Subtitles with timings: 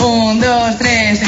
[0.00, 1.20] un, dos, tres.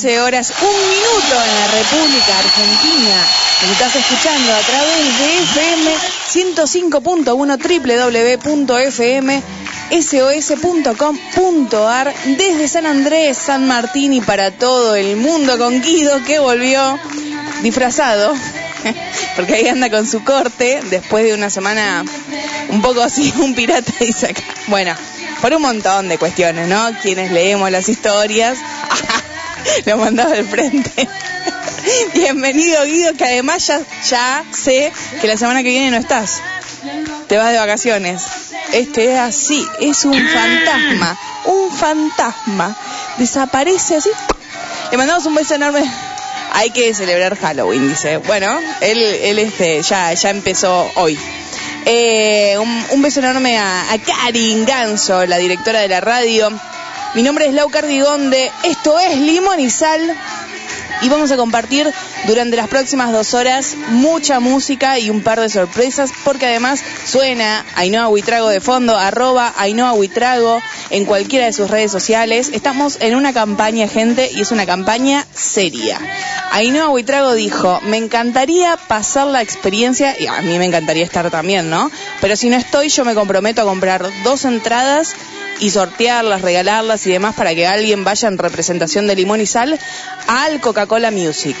[0.00, 3.22] 14 horas, un minuto en la República Argentina.
[3.70, 5.94] Estás escuchando a través de FM
[6.32, 7.58] 105.1
[10.86, 16.98] www.fmsos.com.ar desde San Andrés, San Martín y para todo el mundo con Guido que volvió
[17.62, 18.34] disfrazado
[19.36, 22.06] porque ahí anda con su corte después de una semana
[22.70, 24.40] un poco así, un pirata y saca.
[24.68, 24.94] Bueno,
[25.40, 26.90] por un montón de cuestiones, ¿no?
[27.02, 28.58] Quienes leemos las historias
[29.86, 31.08] lo mandaba al frente.
[32.14, 36.40] Bienvenido Guido, que además ya, ya sé que la semana que viene no estás.
[37.28, 38.22] Te vas de vacaciones.
[38.72, 42.76] Este es así, es un fantasma, un fantasma.
[43.18, 44.10] Desaparece así.
[44.90, 45.82] Le mandamos un beso enorme.
[46.52, 48.16] Hay que celebrar Halloween, dice.
[48.18, 51.18] Bueno, él, él este, ya, ya empezó hoy.
[51.86, 56.50] Eh, un, un beso enorme a, a Karin Ganso, la directora de la radio.
[57.12, 58.52] Mi nombre es Lau Cardigonde.
[58.62, 60.00] Esto es Limón y Sal.
[61.02, 61.92] Y vamos a compartir
[62.26, 67.64] durante las próximas dos horas mucha música y un par de sorpresas, porque además suena
[67.74, 70.60] Ainhoa Huitrago de fondo, arroba Ainhoa Huitrago
[70.90, 72.50] en cualquiera de sus redes sociales.
[72.52, 75.98] Estamos en una campaña, gente, y es una campaña seria.
[76.52, 81.70] Ainhoa Huitrago dijo, me encantaría pasar la experiencia, y a mí me encantaría estar también,
[81.70, 81.90] ¿no?
[82.20, 85.16] Pero si no estoy, yo me comprometo a comprar dos entradas
[85.60, 89.78] y sortearlas, regalarlas y demás para que alguien vaya en representación de limón y sal
[90.26, 91.56] al Coca-Cola Music.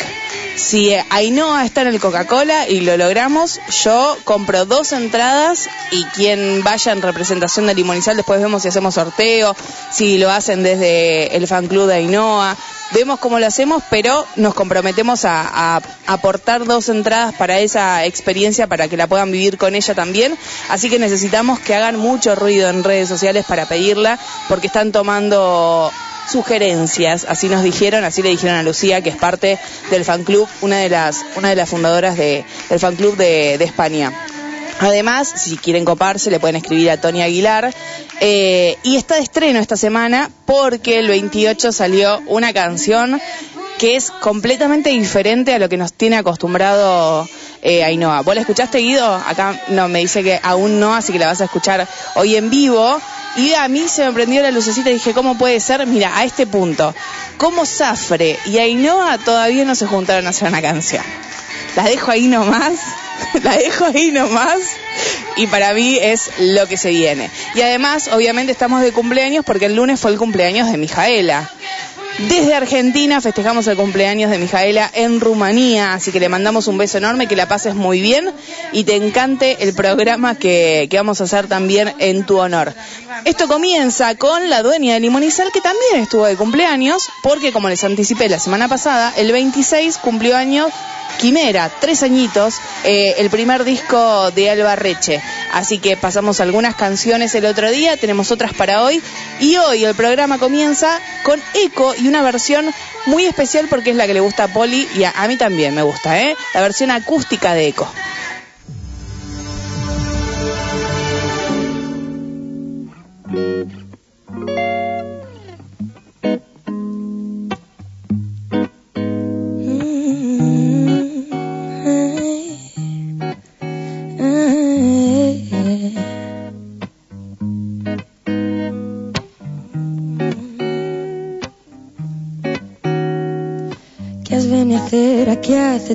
[0.56, 6.62] Si Ainhoa está en el Coca-Cola y lo logramos, yo compro dos entradas y quien
[6.62, 9.56] vaya en representación de sal, después vemos si hacemos sorteo,
[9.90, 12.56] si lo hacen desde el fan club de Ainhoa.
[12.92, 18.88] Vemos cómo lo hacemos, pero nos comprometemos a aportar dos entradas para esa experiencia, para
[18.88, 20.36] que la puedan vivir con ella también.
[20.68, 24.18] Así que necesitamos que hagan mucho ruido en redes sociales para pedirla,
[24.48, 25.92] porque están tomando
[26.30, 29.58] sugerencias, así nos dijeron, así le dijeron a Lucía, que es parte
[29.90, 33.54] del fan club, una de las, una de las fundadoras de, del fan club de,
[33.54, 34.12] España.
[34.80, 37.74] Además, si quieren coparse, le pueden escribir a Tony Aguilar.
[38.20, 43.20] Eh, y está de estreno esta semana porque el 28 salió una canción
[43.78, 47.26] que es completamente diferente a lo que nos tiene acostumbrado
[47.62, 48.20] eh, Ainhoa.
[48.22, 49.14] ¿Vos la escuchaste, Guido?
[49.14, 52.50] Acá no, me dice que aún no, así que la vas a escuchar hoy en
[52.50, 53.00] vivo.
[53.36, 55.86] Y a mí se me prendió la lucecita y dije, ¿cómo puede ser?
[55.86, 56.94] Mira, a este punto,
[57.36, 61.04] ¿cómo Zafre y Ainhoa todavía no se juntaron a hacer una canción?
[61.76, 62.74] La dejo ahí nomás,
[63.42, 64.58] la dejo ahí nomás
[65.36, 67.30] y para mí es lo que se viene.
[67.54, 71.48] Y además, obviamente estamos de cumpleaños porque el lunes fue el cumpleaños de Mijaela.
[72.28, 76.98] Desde Argentina festejamos el cumpleaños de Mijaela en Rumanía, así que le mandamos un beso
[76.98, 78.30] enorme, que la pases muy bien
[78.72, 82.74] y te encante el programa que, que vamos a hacer también en tu honor.
[83.24, 87.82] Esto comienza con la dueña de Limonizal, que también estuvo de cumpleaños, porque como les
[87.82, 90.72] anticipé la semana pasada, el 26 cumplió años
[91.18, 95.20] Quimera, tres añitos, eh, el primer disco de Alba Reche.
[95.52, 99.02] Así que pasamos algunas canciones el otro día, tenemos otras para hoy.
[99.40, 102.72] Y hoy el programa comienza con Eco y una versión
[103.06, 105.74] muy especial porque es la que le gusta a Poli y a, a mí también
[105.74, 106.36] me gusta, ¿eh?
[106.54, 107.92] La versión acústica de Eco.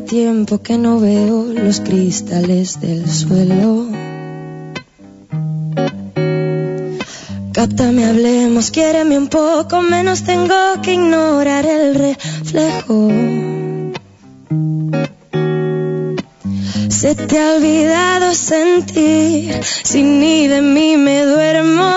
[0.05, 4.14] Tiempo que no veo los cristales del suelo.
[7.55, 13.07] Cáptame, hablemos, quiéreme un poco menos, tengo que ignorar el reflejo.
[16.89, 21.91] Se te ha olvidado sentir, si ni de mí me duermo.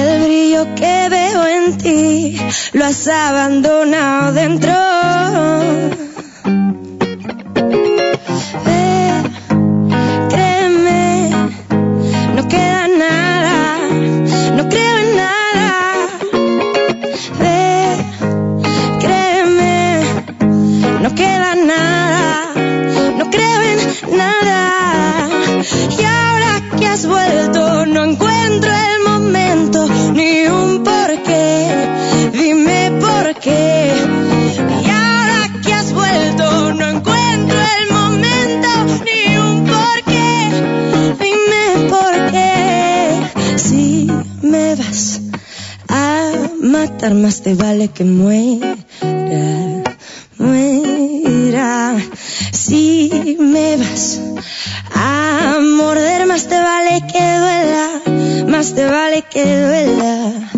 [0.00, 2.36] El brillo que veo en ti
[2.74, 6.01] lo has abandonado dentro.
[47.10, 48.76] Más te vale que muera.
[50.38, 51.96] Muera.
[52.52, 54.20] Si me vas
[54.94, 58.46] a morder, más te vale que duela.
[58.46, 60.51] Más te vale que duela.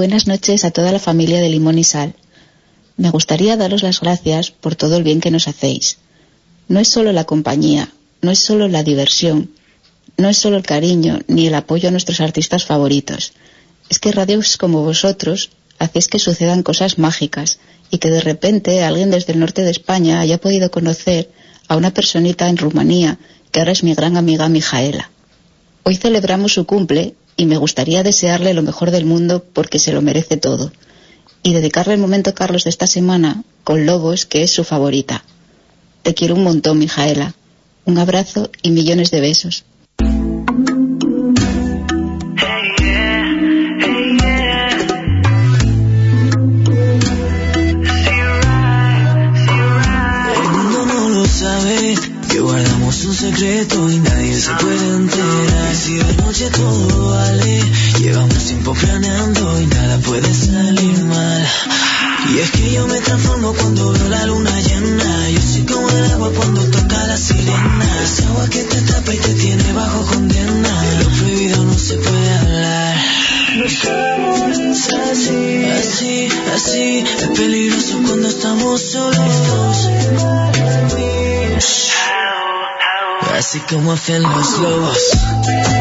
[0.00, 2.14] Buenas noches a toda la familia de Limón y Sal.
[2.96, 5.98] Me gustaría daros las gracias por todo el bien que nos hacéis.
[6.68, 7.92] No es solo la compañía,
[8.22, 9.50] no es solo la diversión,
[10.16, 13.34] no es solo el cariño ni el apoyo a nuestros artistas favoritos.
[13.90, 17.58] Es que radios como vosotros hacéis que sucedan cosas mágicas
[17.90, 21.30] y que de repente alguien desde el norte de España haya podido conocer
[21.68, 23.18] a una personita en Rumanía
[23.52, 25.10] que ahora es mi gran amiga Mijaela.
[25.82, 30.02] Hoy celebramos su cumple y me gustaría desearle lo mejor del mundo porque se lo
[30.02, 30.72] merece todo.
[31.42, 35.24] Y dedicarle el momento Carlos de esta semana con Lobos, que es su favorita.
[36.02, 37.34] Te quiero un montón, Mijaela.
[37.84, 39.64] Un abrazo y millones de besos.
[54.40, 55.74] Se puede enterar.
[55.76, 57.62] Si de noche todo vale,
[58.00, 61.46] llevamos tiempo planeando y nada puede salir mal.
[62.32, 65.30] Y es que yo me transformo cuando veo la luna llena.
[65.30, 68.02] Yo soy como el agua cuando toca la sirena.
[68.02, 70.82] Es agua que te tapa y te tiene bajo condena.
[70.82, 72.96] De lo prohibido no se puede hablar.
[73.58, 77.04] Nuestro amor es así, así, así.
[77.18, 79.90] Es peligroso cuando estamos solos.
[83.36, 85.79] Así como hacen los lobos.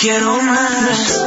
[0.00, 1.24] Quiero más.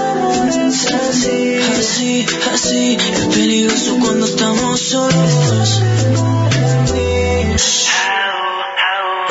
[1.09, 2.97] Así, así, así.
[2.97, 5.83] Es peligroso cuando estamos solos.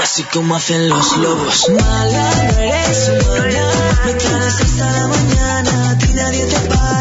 [0.02, 1.68] Así como hacen los lobos.
[1.70, 3.10] Mala, no eres.
[4.04, 5.90] Me hasta la mañana.
[5.90, 6.99] A ti nadie te para.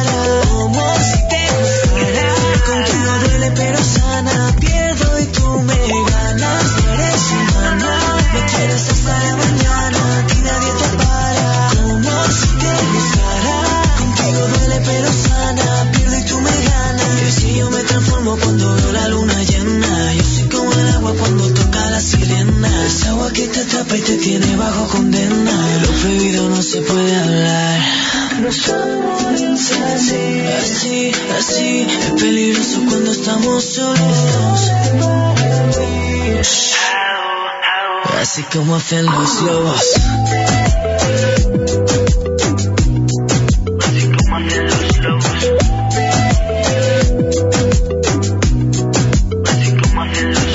[23.89, 25.67] atrapa y te tiene bajo condena.
[25.67, 27.79] De lo prohibido no se puede hablar.
[28.41, 31.87] No somos así, así, así.
[31.89, 34.71] Es peligroso cuando estamos solos.
[38.21, 39.81] Así como hacen los lobos.
[43.79, 44.97] Así como hacen los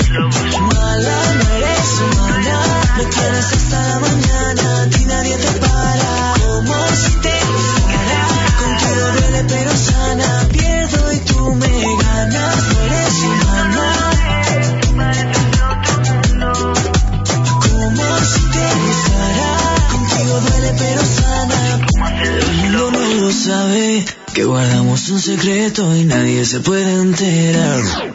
[0.09, 0.54] lobos.
[25.65, 28.14] Secreto y nadie se puede enterar.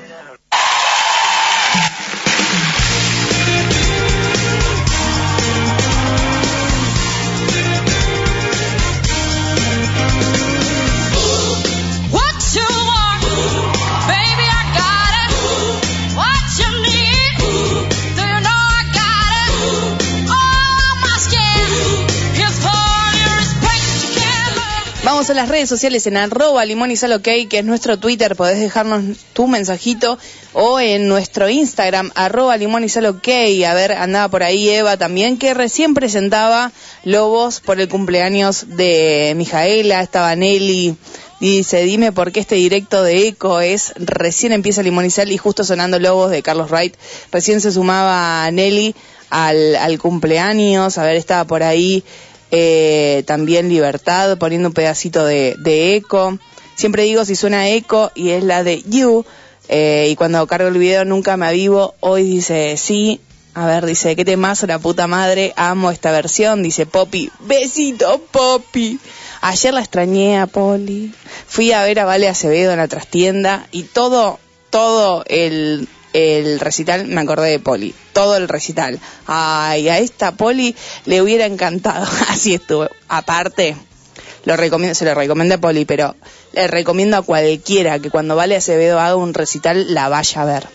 [25.41, 29.03] Las redes sociales en arroba limón y sal ok, que es nuestro Twitter, podés dejarnos
[29.33, 30.19] tu mensajito
[30.53, 33.29] o en nuestro Instagram, arroba limón y sal ok.
[33.67, 36.73] A ver, andaba por ahí Eva también, que recién presentaba
[37.05, 40.95] Lobos por el cumpleaños de Mijaela, estaba Nelly.
[41.41, 45.39] Dice, dime por qué este directo de Eco es recién empieza Limón y Sal y
[45.39, 46.97] justo sonando Lobos de Carlos Wright.
[47.33, 48.95] Recién se sumaba Nelly
[49.31, 52.05] al, al cumpleaños, a ver, estaba por ahí
[52.51, 55.57] eh, también Libertad poniendo un pedacito de,
[55.97, 56.39] Eco.
[56.75, 59.25] Siempre digo si suena Eco y es la de You.
[59.69, 61.95] eh, y cuando cargo el video nunca me avivo.
[62.01, 63.21] Hoy dice sí.
[63.53, 65.53] A ver, dice, qué temazo la puta madre.
[65.57, 66.63] Amo esta versión.
[66.63, 67.31] Dice Poppy.
[67.41, 68.99] Besito, Poppy.
[69.41, 71.13] Ayer la extrañé a Poli.
[71.47, 74.39] Fui a ver a Vale Acevedo en la trastienda y todo,
[74.71, 77.95] todo el, el recital me acordé de Poli.
[78.13, 78.99] Todo el recital.
[79.27, 80.75] Ay, a esta Poli
[81.07, 82.07] le hubiera encantado.
[82.29, 82.89] Así estuvo.
[83.09, 83.77] Aparte,
[84.45, 86.17] lo recomiendo, se lo recomiendo a Poli, pero
[86.53, 90.67] le recomiendo a cualquiera que cuando Vale Acevedo haga un recital la vaya a ver.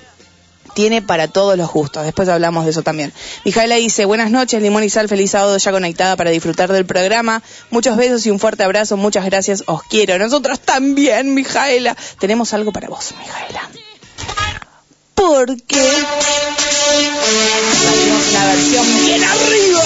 [0.73, 2.03] Tiene para todos los gustos.
[2.03, 3.13] Después hablamos de eso también.
[3.45, 7.41] Mijaela dice, buenas noches, Limón y Sal, feliz sábado ya conectada para disfrutar del programa.
[7.71, 10.17] Muchos besos y un fuerte abrazo, muchas gracias, os quiero.
[10.19, 11.95] Nosotros también, Mijaela.
[12.19, 13.69] Tenemos algo para vos, Mijaela.
[15.15, 15.81] Porque
[17.81, 19.83] tenemos una versión bien arriba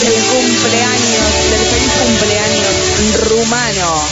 [0.00, 2.46] del cumpleaños, del feliz cumpleaños
[3.28, 4.02] rumano.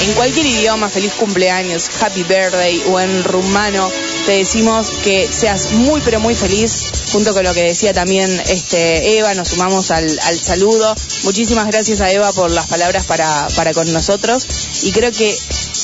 [0.00, 3.90] En cualquier idioma, feliz cumpleaños, happy birthday o en rumano,
[4.28, 9.16] te decimos que seas muy pero muy feliz, junto con lo que decía también este
[9.16, 10.94] Eva, nos sumamos al, al saludo.
[11.22, 14.46] Muchísimas gracias a Eva por las palabras para, para con nosotros
[14.82, 15.34] y creo que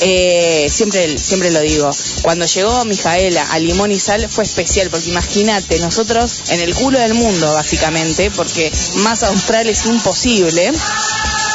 [0.01, 5.09] eh, siempre, siempre lo digo, cuando llegó Mijaela a Limón y Sal fue especial, porque
[5.09, 10.71] imagínate, nosotros en el culo del mundo básicamente, porque más austral es imposible.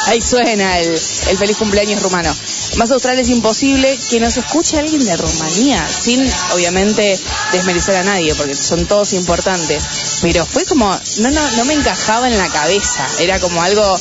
[0.06, 2.34] Ahí suena el, el feliz cumpleaños rumano.
[2.76, 6.20] Más austral es imposible que nos escuche alguien de Rumanía, sin
[6.52, 7.18] obviamente
[7.52, 9.82] desmerecer a nadie, porque son todos importantes.
[10.22, 10.88] Pero fue como,
[11.18, 13.98] no, no, no me encajaba en la cabeza, era como algo,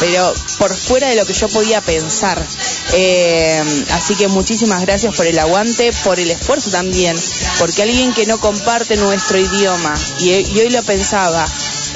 [0.00, 2.44] pero por fuera de lo que yo podía pensar.
[2.92, 7.18] Eh, así que muchísimas gracias por el aguante, por el esfuerzo también,
[7.58, 11.44] porque alguien que no comparte nuestro idioma, y, y hoy lo pensaba,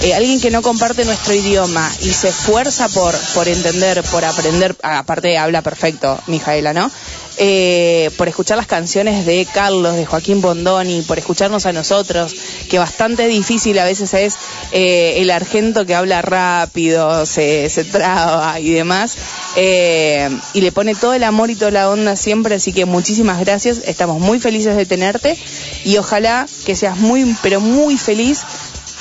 [0.03, 5.39] eh, alguien que no comparte nuestro idioma y se esfuerza por, entender, por aprender, aparte
[5.39, 6.91] habla perfecto, Mijaela, ¿no?
[7.39, 12.35] Eh, por escuchar las canciones de Carlos, de Joaquín Bondoni, por escucharnos a nosotros,
[12.71, 14.35] que bastante difícil a veces es
[14.73, 19.17] eh, el argento que habla rápido, se, traba y demás,
[19.57, 23.83] y le pone todo el amor y toda la onda siempre, así que muchísimas gracias,
[23.85, 25.37] estamos muy felices de tenerte
[25.85, 28.45] y ojalá que seas muy, pero muy feliz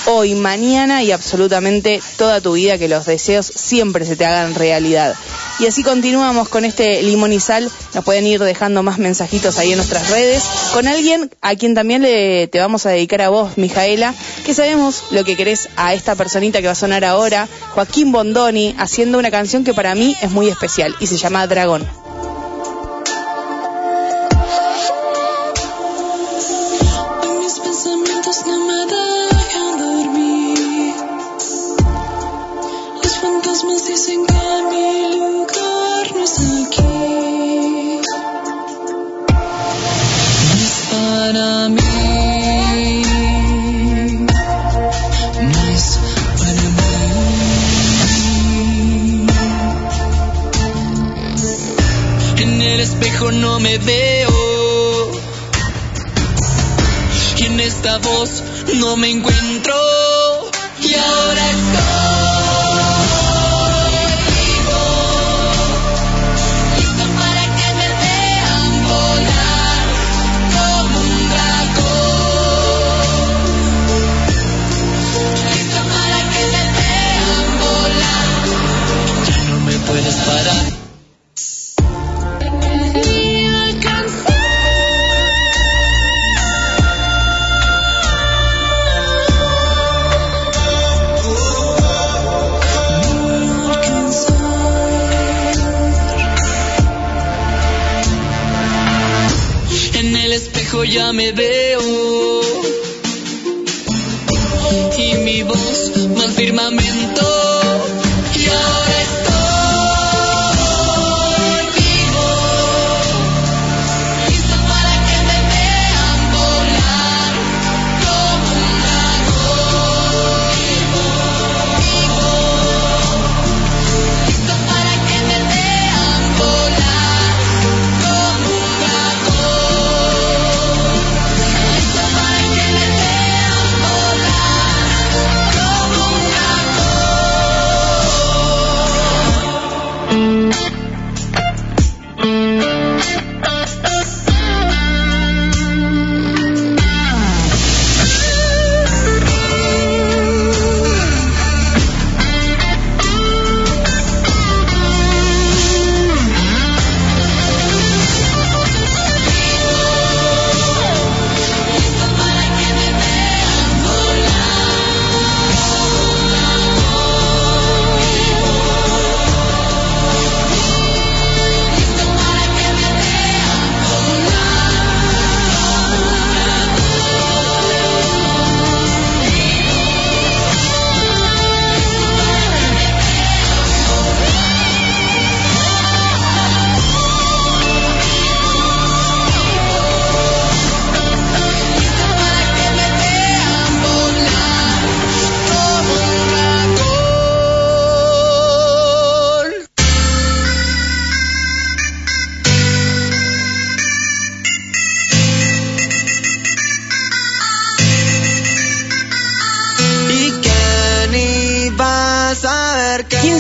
[0.06, 5.16] hoy, mañana y absolutamente toda tu vida, que los deseos siempre se te hagan realidad.
[5.60, 7.72] Y así continuamos con este limón y sal.
[7.94, 10.44] Nos pueden ir dejando más mensajitos ahí en nuestras redes.
[10.74, 14.14] Con alguien a quien también le, te vamos a dedicar a vos, Mijaela,
[14.46, 18.76] que sabemos lo que querés a esta personita que va a sonar ahora, Joaquín Bondoni,
[18.78, 22.05] haciendo una canción que para mí es muy especial y se llama Dragón.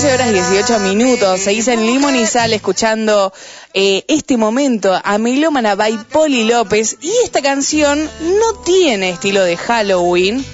[0.05, 1.39] 13 horas 18 minutos.
[1.39, 3.33] Se en limón y sal escuchando
[3.73, 6.97] eh, este momento a Melómana by Poli López.
[7.01, 10.45] Y esta canción no tiene estilo de Halloween,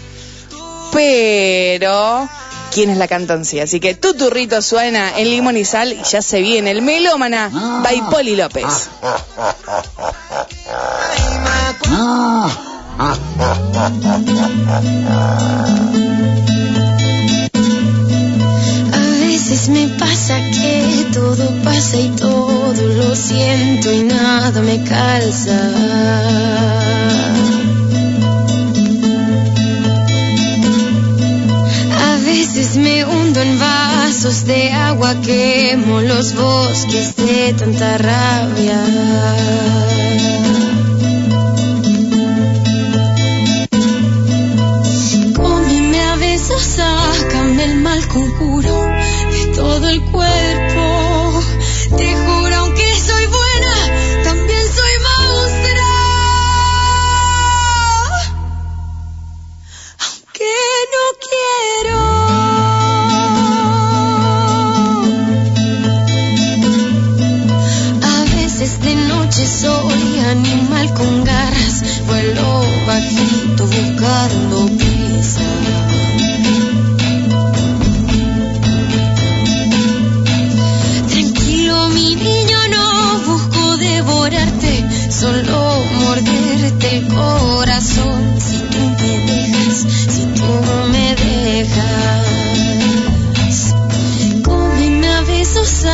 [0.93, 2.29] pero
[2.73, 3.41] quienes la cantan.
[3.41, 7.49] Así que tu turrito suena en limón y sal y ya se viene el Melómana
[7.83, 8.09] by ah.
[8.09, 8.89] Poli López.
[11.93, 12.47] Ah.
[19.51, 25.59] Veces me pasa que todo pasa y todo lo siento y nada me calza.
[31.99, 38.81] A veces me hundo en vasos de agua, quemo los bosques de tanta rabia.
[45.35, 48.80] Cómeme a besos, sácame el mal conjuro
[49.81, 51.41] todo el cuerpo.
[51.97, 53.75] Te juro, aunque soy buena,
[54.23, 55.97] también soy monstruo.
[60.05, 60.53] Aunque
[60.93, 61.99] no quiero.
[68.03, 74.80] A veces de noche soy animal con garras, vuelo bajito buscando
[85.21, 88.39] solo morderte el corazón.
[88.39, 90.49] Si tú me dejas, si tú
[90.91, 92.25] me dejas.
[94.43, 95.85] Cómeme a besos,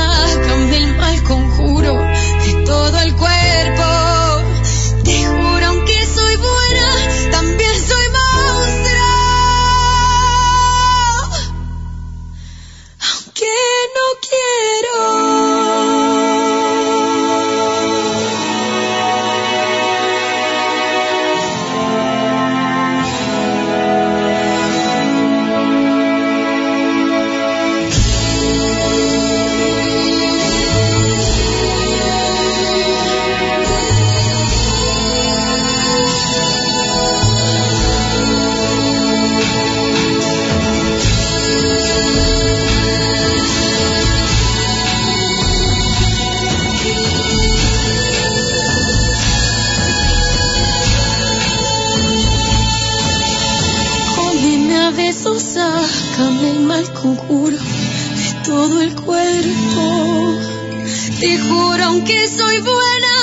[62.29, 63.15] soy buena,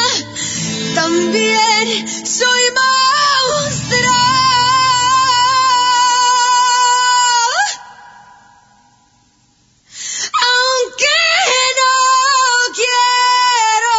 [0.95, 4.15] también soy monstruo.
[10.47, 11.17] Aunque
[11.81, 11.93] no
[12.75, 13.95] quiero.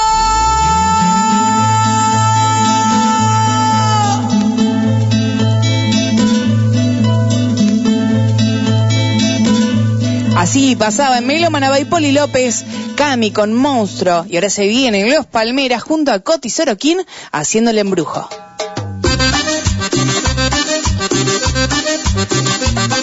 [10.37, 14.25] Así pasaba en Melo Manaba y Poli López, Cami con Monstruo.
[14.27, 16.99] Y ahora se vienen Los Palmeras junto a Coti Sorokin
[17.31, 18.27] haciendo el embrujo.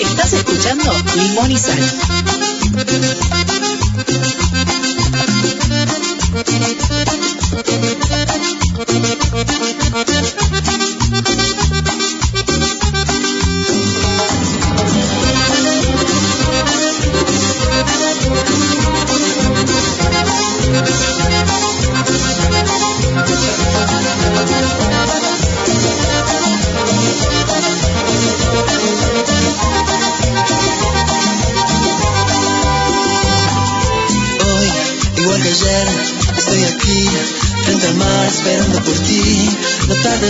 [0.00, 1.83] Estás escuchando Limón y Sal.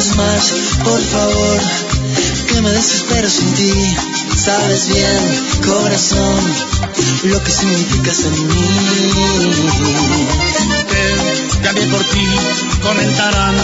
[0.03, 1.61] Tardes más, por favor,
[2.49, 3.97] que me desespero sin ti.
[4.37, 6.41] Sabes bien, corazón,
[7.25, 8.65] lo que significas en mí.
[10.91, 12.27] que cambié por ti,
[12.83, 13.55] comentarán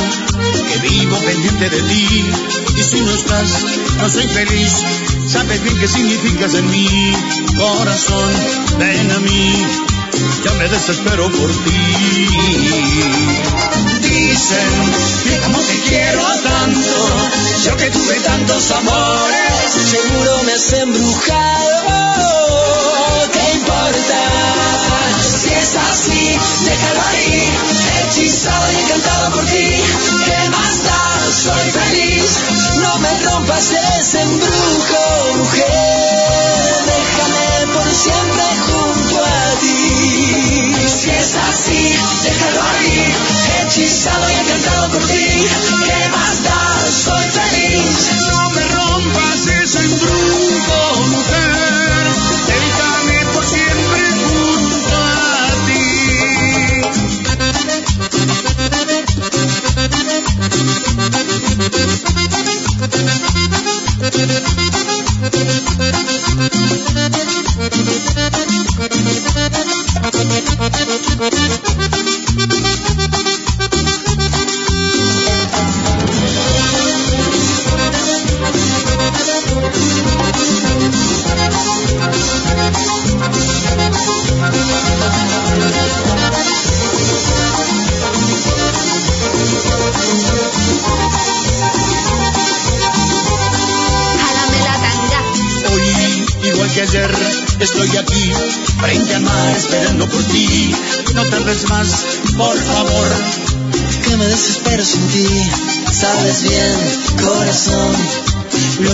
[0.68, 2.24] que vivo pendiente de ti.
[2.76, 3.48] Y si no estás,
[3.98, 4.72] no soy feliz.
[5.26, 7.16] Sabes bien qué significas en mí,
[7.56, 8.32] corazón,
[8.78, 9.66] ven a mí.
[10.44, 12.28] Ya me desespero por ti.
[14.38, 14.70] Dicen
[15.24, 16.96] que como te quiero tanto,
[17.64, 22.20] yo que tuve tantos amores, Seguro me has embrujado.
[23.32, 24.20] ¿Qué importa?
[25.42, 27.48] Si es así, déjalo ahí,
[28.04, 29.82] hechizado y encantado por ti.
[30.24, 31.32] ¿Qué más da?
[31.42, 32.30] Soy feliz.
[32.76, 36.74] No me rompas ese embrujo, mujer.
[36.86, 39.78] Déjame por siempre junto a ti.
[40.96, 43.14] Si es así, déjalo ahí,
[43.78, 45.46] hechizado y encantado por ti.
[45.84, 46.90] ¿Qué más da?
[46.90, 48.10] Soy feliz.
[48.26, 50.87] No me rompas ese embrujo,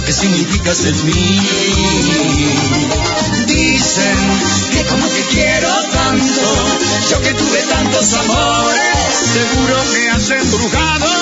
[0.04, 1.40] que significas en mí.
[3.46, 4.18] Dicen
[4.72, 6.42] que como te quiero tanto,
[7.10, 11.13] yo que tuve tantos amores, seguro me has embrujado.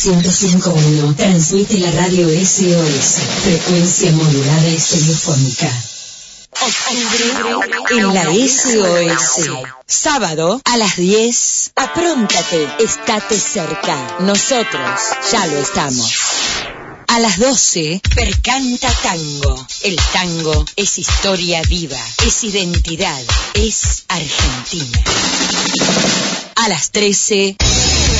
[0.00, 4.70] 105.1 transmite la radio SOS, frecuencia modulada.
[6.52, 7.24] Octubre
[7.90, 9.58] en la SOS.
[9.86, 11.72] Sábado a las 10.
[11.76, 14.16] Apróntate, estate cerca.
[14.20, 15.00] Nosotros
[15.32, 16.10] ya lo estamos.
[17.08, 19.66] A las 12, Percanta Tango.
[19.82, 24.98] El tango es historia viva, es identidad, es Argentina.
[26.56, 27.56] A las 13,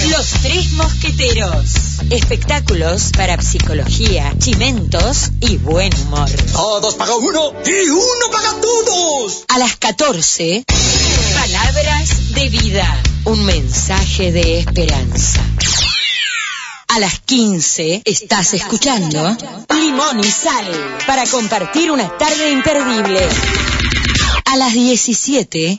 [0.09, 2.01] Los Tres Mosqueteros.
[2.11, 6.31] Espectáculos para psicología, chimentos y buen humor.
[6.53, 9.45] Todos paga uno y uno paga todos.
[9.49, 10.65] A las 14,
[11.35, 13.03] Palabras de vida.
[13.25, 15.41] Un mensaje de esperanza.
[16.89, 19.37] A las 15 estás escuchando
[19.75, 20.67] Limón y Sal
[21.07, 23.21] para compartir una tarde imperdible.
[24.45, 25.79] A las 17,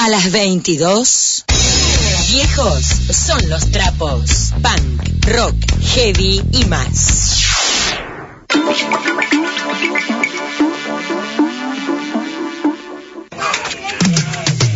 [0.00, 1.44] A las 22,
[2.30, 5.56] viejos son los trapos, punk, rock,
[5.92, 7.42] heavy y más.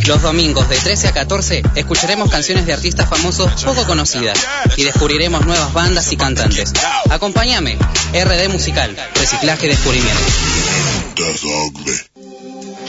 [0.09, 4.37] Los domingos de 13 a 14 escucharemos canciones de artistas famosos poco conocidas
[4.77, 6.73] y descubriremos nuevas bandas y cantantes.
[7.09, 7.79] Acompáñame,
[8.13, 10.21] RD Musical, Reciclaje y Descubrimiento.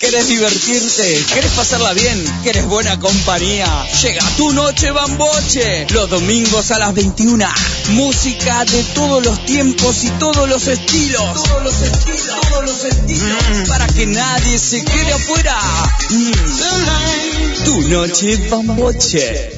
[0.00, 1.24] ¿Quieres divertirte?
[1.30, 2.24] ¿Quieres pasarla bien?
[2.42, 3.66] ¿Quieres buena compañía?
[4.02, 5.86] Llega tu noche bamboche.
[5.90, 7.44] Los domingos a las 21.
[7.90, 11.42] Música de todos los tiempos y todos los estilos.
[11.42, 12.40] Todos los estilos.
[12.40, 13.68] Todos los estilos.
[13.68, 15.60] Para que nadie se quede afuera.
[16.08, 17.64] Mm.
[17.66, 19.50] Tu noche bamboche.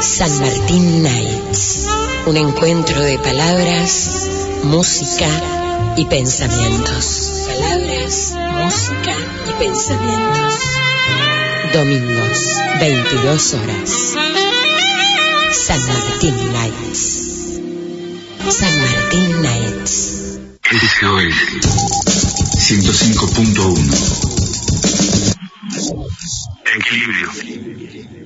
[0.00, 1.84] San Martín Nights.
[2.24, 4.28] Un encuentro de palabras,
[4.62, 5.28] música
[5.96, 7.44] y pensamientos.
[7.46, 9.14] Palabras, música
[9.48, 10.54] y pensamientos.
[11.72, 12.38] Domingos,
[12.80, 14.14] 22 horas.
[15.50, 17.60] San Martín Nights.
[18.48, 20.38] San Martín Nights.
[20.68, 21.32] RGOL
[22.56, 24.36] 105.1
[26.76, 28.25] Equilibrio.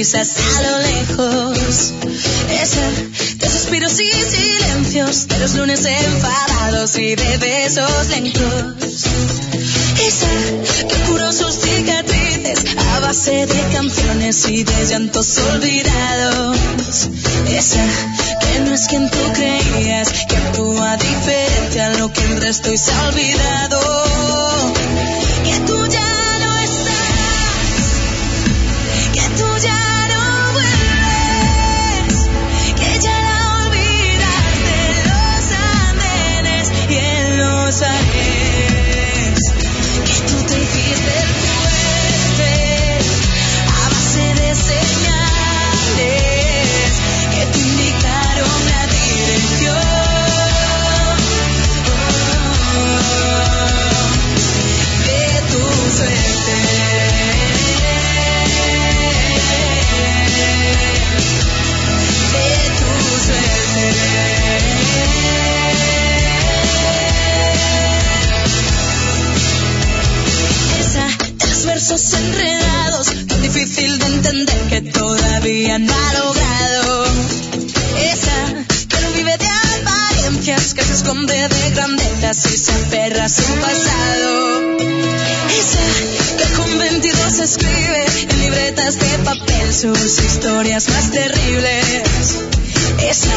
[0.00, 1.92] Y de risas a lo lejos.
[2.62, 2.90] Esa
[3.36, 9.04] de suspiros y silencios, de los lunes enfadados y de besos lentos.
[10.02, 10.28] Esa
[10.88, 16.58] que curó sus cicatrices a base de canciones y de llantos olvidados.
[17.48, 17.84] Esa
[18.40, 22.78] que no es quien tú creías, que actúa diferente a lo que el resto y
[22.78, 23.80] se olvidado.
[25.44, 27.80] Que tú ya no estás,
[29.12, 29.79] que tú ya
[71.90, 77.04] versos enredados, tan difícil de entender que todavía no ha logrado.
[78.12, 79.48] Esa que no vive de
[79.80, 84.76] apariencias, que se esconde de grandezas y se aferra a su pasado.
[85.58, 92.38] Esa que con 22 escribe en libretas de papel sus historias más terribles.
[93.02, 93.34] Esa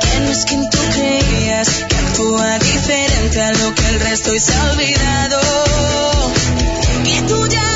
[0.00, 4.40] que no es quien tú creías, que actúa diferente a lo que el resto y
[4.40, 5.40] se ha olvidado.
[7.04, 7.69] Que tú ya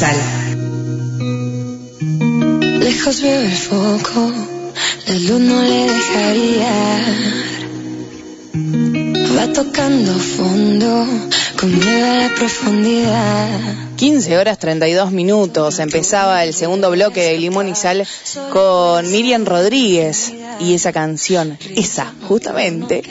[0.00, 0.14] La.
[9.36, 11.04] Va tocando fondo,
[11.58, 13.48] con miedo a la profundidad.
[13.96, 15.80] 15 horas 32 minutos.
[15.80, 18.06] Empezaba el segundo bloque de Limón y Sal
[18.52, 23.02] con Miriam Rodríguez y esa canción, esa, justamente.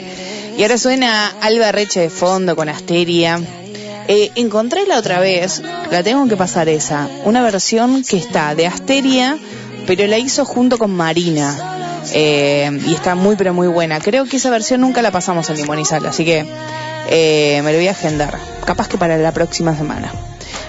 [0.56, 3.40] Y ahora suena Alba Reche de fondo con Asteria.
[4.08, 8.66] Eh, encontré la otra vez, la tengo que pasar esa, una versión que está de
[8.66, 9.38] Asteria,
[9.86, 11.76] pero la hizo junto con Marina.
[12.14, 14.00] Eh, y está muy pero muy buena.
[14.00, 16.46] Creo que esa versión nunca la pasamos en Sal, así que
[17.10, 18.38] eh, me lo voy a agendar.
[18.64, 20.10] Capaz que para la próxima semana.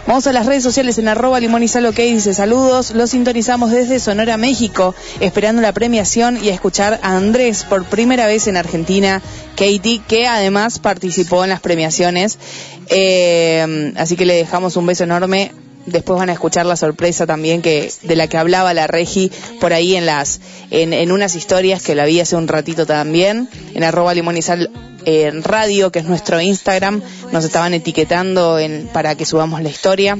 [0.10, 2.00] Vamos a las redes sociales en arroba limón y sal, ok,
[2.34, 2.96] saludos.
[2.96, 8.26] Los sintonizamos desde Sonora, México, esperando la premiación y a escuchar a Andrés por primera
[8.26, 9.22] vez en Argentina,
[9.56, 12.40] Katie, que además participó en las premiaciones.
[12.88, 15.52] Eh, así que le dejamos un beso enorme.
[15.86, 19.74] Después van a escuchar la sorpresa también que de la que hablaba la Regi por
[19.74, 20.42] ahí en las
[20.72, 24.72] en, en unas historias que la vi hace un ratito también en arroba sal
[25.10, 27.02] en radio que es nuestro Instagram.
[27.32, 30.18] Nos estaban etiquetando en, para que subamos la historia.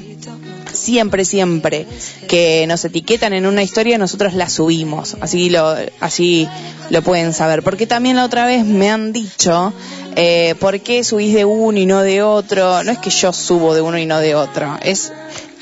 [0.72, 1.88] Siempre siempre
[2.28, 5.18] que nos etiquetan en una historia nosotros la subimos.
[5.20, 6.48] Así lo así
[6.90, 7.64] lo pueden saber.
[7.64, 9.74] Porque también la otra vez me han dicho
[10.16, 12.84] eh, ¿por qué subís de uno y no de otro?
[12.84, 15.14] No es que yo subo de uno y no de otro, es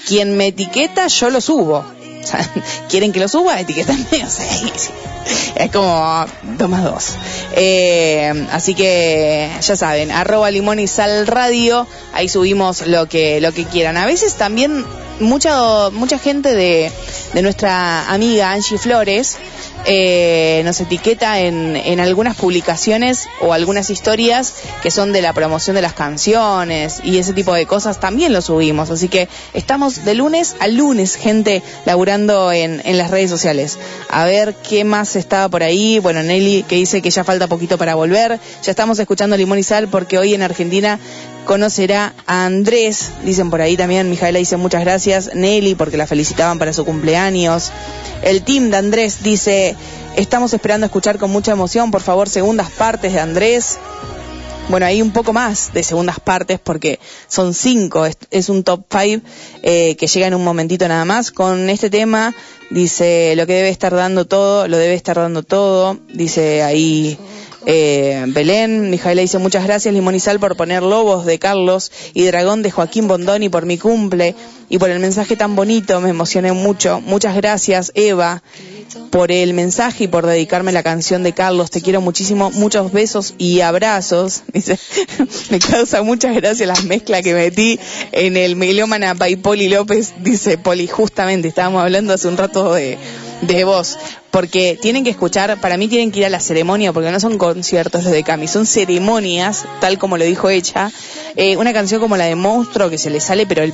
[0.07, 1.85] quien me etiqueta, yo lo subo.
[2.89, 3.59] ¿Quieren que lo suba?
[3.59, 4.45] Etiquetenme, o sea,
[5.55, 6.25] es como
[6.57, 7.15] dos más dos.
[7.53, 13.51] Eh, así que ya saben, arroba limón y sal radio, ahí subimos lo que, lo
[13.51, 13.97] que quieran.
[13.97, 14.85] A veces también
[15.19, 16.91] mucha, mucha gente de,
[17.33, 19.37] de nuestra amiga Angie Flores
[19.85, 25.75] eh, nos etiqueta en, en algunas publicaciones o algunas historias que son de la promoción
[25.75, 28.89] de las canciones y ese tipo de cosas también lo subimos.
[28.89, 33.77] Así que estamos de lunes a lunes, gente, laburando en, en las redes sociales.
[34.09, 35.99] A ver qué más estaba por ahí.
[35.99, 38.39] Bueno, Nelly que dice que ya falta poquito para volver.
[38.63, 40.99] Ya estamos escuchando Limón y Sal porque hoy en Argentina
[41.47, 46.59] conocerá a Andrés, dicen por ahí también, Mijaela dice muchas gracias, Nelly porque la felicitaban
[46.59, 47.71] para su cumpleaños,
[48.21, 49.66] el team de Andrés dice,
[50.15, 53.79] estamos esperando escuchar con mucha emoción, por favor, segundas partes de Andrés.
[54.69, 59.21] Bueno, hay un poco más de segundas partes porque son cinco, es, un top five
[59.63, 61.31] eh, que llega en un momentito nada más.
[61.31, 62.35] Con este tema
[62.69, 67.17] dice lo que debe estar dando todo, lo debe estar dando todo, dice ahí
[67.69, 72.71] eh, Belén, Mijaela dice muchas gracias Limonizal por poner Lobos de Carlos y Dragón de
[72.71, 74.35] Joaquín Bondoni por mi cumple
[74.69, 77.01] y por el mensaje tan bonito, me emocioné mucho.
[77.01, 78.41] Muchas gracias Eva
[79.09, 81.69] por el mensaje y por dedicarme la canción de Carlos.
[81.69, 84.43] Te quiero muchísimo, muchos besos y abrazos.
[84.53, 84.79] Dice,
[85.49, 87.81] me causa muchas gracias las mezclas que metí
[88.13, 90.13] en el melómana by Poli López.
[90.21, 92.97] Dice Poli, justamente estábamos hablando hace un rato de,
[93.41, 93.97] de vos.
[94.31, 97.37] Porque tienen que escuchar, para mí tienen que ir a la ceremonia, porque no son
[97.37, 100.91] conciertos los de Cami, son ceremonias, tal como lo dijo ella.
[101.35, 103.73] Eh, una canción como la de Monstruo, que se le sale, pero el,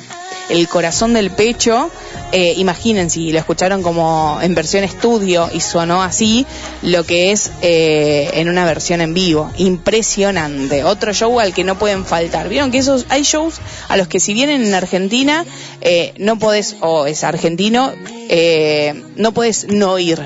[0.49, 1.89] el corazón del pecho,
[2.31, 6.45] eh, imaginen si lo escucharon como en versión estudio y sonó así,
[6.81, 9.51] lo que es eh, en una versión en vivo.
[9.57, 10.83] Impresionante.
[10.83, 12.49] Otro show al que no pueden faltar.
[12.49, 13.55] Vieron que esos, hay shows
[13.87, 15.45] a los que si vienen en Argentina,
[15.81, 17.91] eh, no podés, o es argentino,
[18.29, 20.21] eh, no puedes no ir.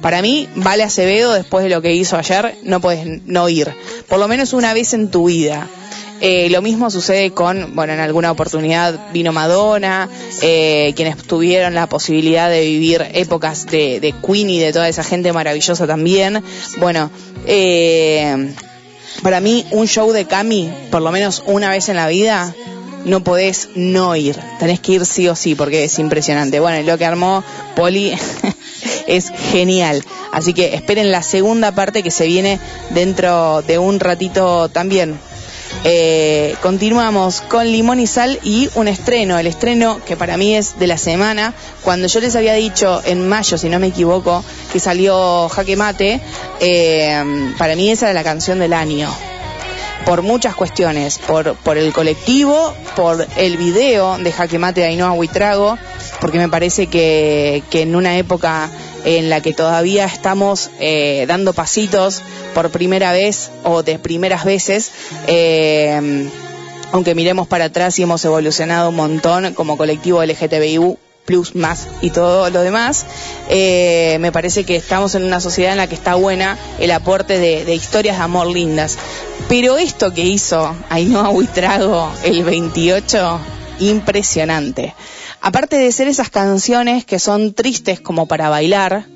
[0.00, 3.72] Para mí, Vale Acevedo, después de lo que hizo ayer, no puedes no ir.
[4.08, 5.68] Por lo menos una vez en tu vida.
[6.24, 10.08] Eh, lo mismo sucede con, bueno, en alguna oportunidad vino Madonna,
[10.40, 15.02] eh, quienes tuvieron la posibilidad de vivir épocas de, de Queen y de toda esa
[15.02, 16.40] gente maravillosa también.
[16.78, 17.10] Bueno,
[17.44, 18.54] eh,
[19.24, 22.54] para mí un show de Cami, por lo menos una vez en la vida,
[23.04, 24.38] no podés no ir.
[24.60, 26.60] Tenés que ir sí o sí porque es impresionante.
[26.60, 27.42] Bueno, lo que armó
[27.74, 28.12] Poli
[29.08, 30.04] es genial.
[30.30, 32.60] Así que esperen la segunda parte que se viene
[32.90, 35.18] dentro de un ratito también.
[35.84, 40.78] Eh, continuamos con Limón y Sal y un estreno, el estreno que para mí es
[40.78, 44.78] de la semana, cuando yo les había dicho en mayo, si no me equivoco, que
[44.78, 46.20] salió Jaque Mate,
[46.60, 49.12] eh, para mí esa era la canción del año.
[50.06, 55.12] Por muchas cuestiones, por, por el colectivo, por el video de Jaque Mate de Ainhoa
[55.12, 55.78] Huitrago,
[56.20, 58.70] porque me parece que, que en una época
[59.04, 62.22] en la que todavía estamos eh, dando pasitos
[62.54, 64.92] por primera vez o de primeras veces,
[65.26, 66.28] eh,
[66.92, 72.10] aunque miremos para atrás y hemos evolucionado un montón como colectivo LGTBIU plus más y
[72.10, 73.06] todo lo demás,
[73.48, 77.38] eh, me parece que estamos en una sociedad en la que está buena el aporte
[77.38, 78.98] de, de historias de amor lindas.
[79.48, 83.40] Pero esto que hizo Ainhoa Huitrago el 28,
[83.80, 84.94] impresionante.
[85.42, 89.06] Aparte de ser esas canciones que son tristes como para bailar,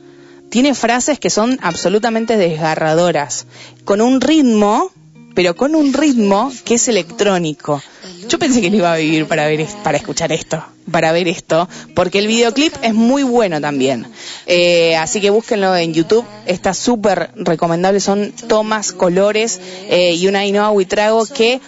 [0.51, 3.47] tiene frases que son absolutamente desgarradoras,
[3.85, 4.91] con un ritmo,
[5.35, 7.81] pero con un ritmo que es electrónico.
[8.29, 12.19] Yo pensé que no iba a vivir para ver, escuchar esto, para ver esto, porque
[12.19, 14.07] el videoclip es muy bueno también.
[14.47, 20.41] Eh, así que búsquenlo en YouTube, está súper recomendable, son tomas, colores eh, y una
[20.41, 21.61] Ainhoa Huitrago que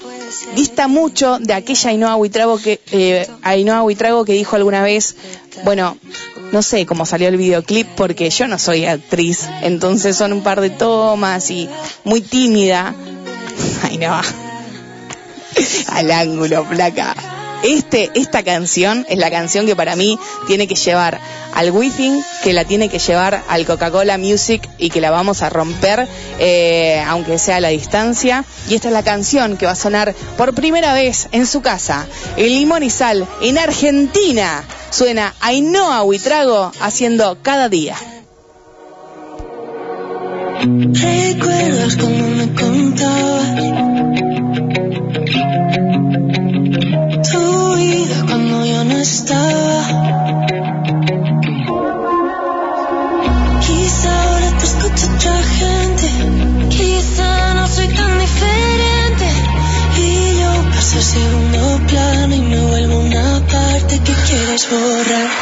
[0.57, 5.15] dista mucho de aquella Ainhoa Huitrago que, eh, Ainhoa Huitrago que dijo alguna vez,
[5.65, 5.97] bueno,
[6.51, 10.61] no sé cómo salió el videoclip porque yo no soy actriz, entonces son un par
[10.61, 11.69] de tomas y
[12.05, 12.95] muy tímida.
[13.83, 14.23] Ainhoa
[15.89, 17.15] al ángulo, placa.
[17.63, 21.19] Este, esta canción es la canción que para mí tiene que llevar
[21.55, 25.51] al Wiffing, que la tiene que llevar al Coca-Cola Music y que la vamos a
[25.51, 26.07] romper,
[26.39, 28.45] eh, aunque sea a la distancia.
[28.69, 32.07] Y esta es la canción que va a sonar por primera vez en su casa,
[32.37, 34.63] en Limón y Sal, en Argentina.
[34.91, 37.97] Suena Ainhoa Huitrago haciendo cada día.
[40.61, 44.28] ¿Recuerdas cuando me contabas
[47.31, 49.83] tu vida cuando yo no estaba?
[53.67, 56.07] Quizá ahora te escucha otra gente,
[56.71, 59.27] quizá no soy tan diferente.
[59.97, 65.38] Y yo paso a segundo plano y me vuelvo una parte que quieres borrar.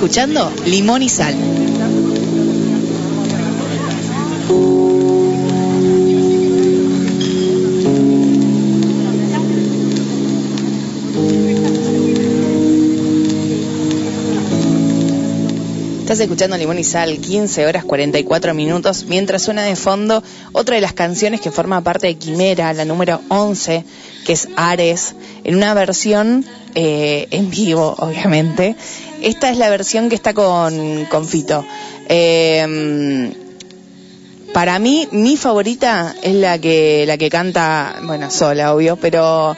[0.00, 1.34] Escuchando Limón y Sal.
[16.00, 20.22] Estás escuchando Limón y Sal, 15 horas 44 minutos, mientras suena de fondo
[20.52, 23.84] otra de las canciones que forma parte de Quimera, la número 11,
[24.24, 28.76] que es Ares, en una versión eh, en vivo, obviamente.
[29.22, 31.64] Esta es la versión que está con, con Fito.
[32.08, 33.32] Eh,
[34.52, 39.56] para mí, mi favorita es la que, la que canta, bueno, sola, obvio, pero,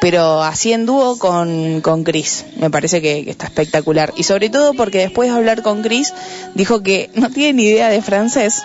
[0.00, 2.46] pero así en dúo con, con Chris.
[2.56, 4.14] Me parece que, está espectacular.
[4.16, 6.14] Y sobre todo porque después de hablar con Chris,
[6.54, 8.62] dijo que no tiene ni idea de francés.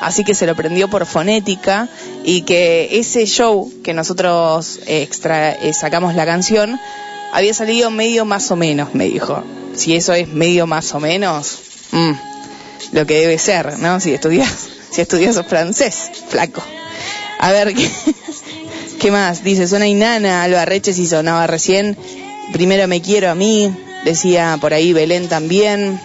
[0.00, 1.88] Así que se lo prendió por fonética
[2.24, 6.78] y que ese show que nosotros extra, eh, sacamos la canción
[7.32, 9.42] había salido medio más o menos, me dijo.
[9.78, 11.60] Si eso es medio más o menos,
[11.92, 12.12] mm,
[12.92, 14.00] lo que debe ser, ¿no?
[14.00, 16.62] Si estudias, si estudias francés, flaco.
[17.38, 17.88] A ver, ¿qué,
[18.98, 19.44] qué más?
[19.44, 21.96] Dice, suena Inana, Alba Reches y sonaba recién.
[22.52, 23.72] Primero me quiero a mí,
[24.04, 26.00] decía por ahí Belén también.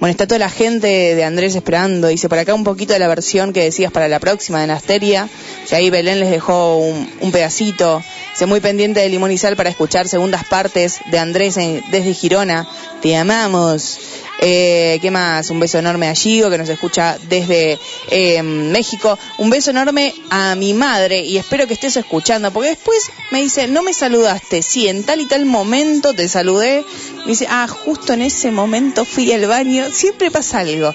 [0.00, 2.08] Bueno, está toda la gente de Andrés esperando.
[2.08, 5.28] Dice por acá un poquito de la versión que decías para la próxima de Nasteria.
[5.70, 8.02] Y ahí Belén les dejó un, un pedacito.
[8.34, 12.12] Sé muy pendiente de Limón y Sal para escuchar segundas partes de Andrés en- desde
[12.12, 12.68] Girona.
[13.00, 13.98] Te amamos.
[14.40, 15.50] Eh, ¿Qué más?
[15.50, 17.78] Un beso enorme a Gigo que nos escucha desde
[18.10, 19.18] eh, México.
[19.38, 23.68] Un beso enorme a mi madre y espero que estés escuchando porque después me dice,
[23.68, 24.62] no me saludaste.
[24.62, 26.84] Sí, en tal y tal momento te saludé.
[27.24, 29.86] Me dice, ah, justo en ese momento fui al baño.
[29.92, 30.94] Siempre pasa algo.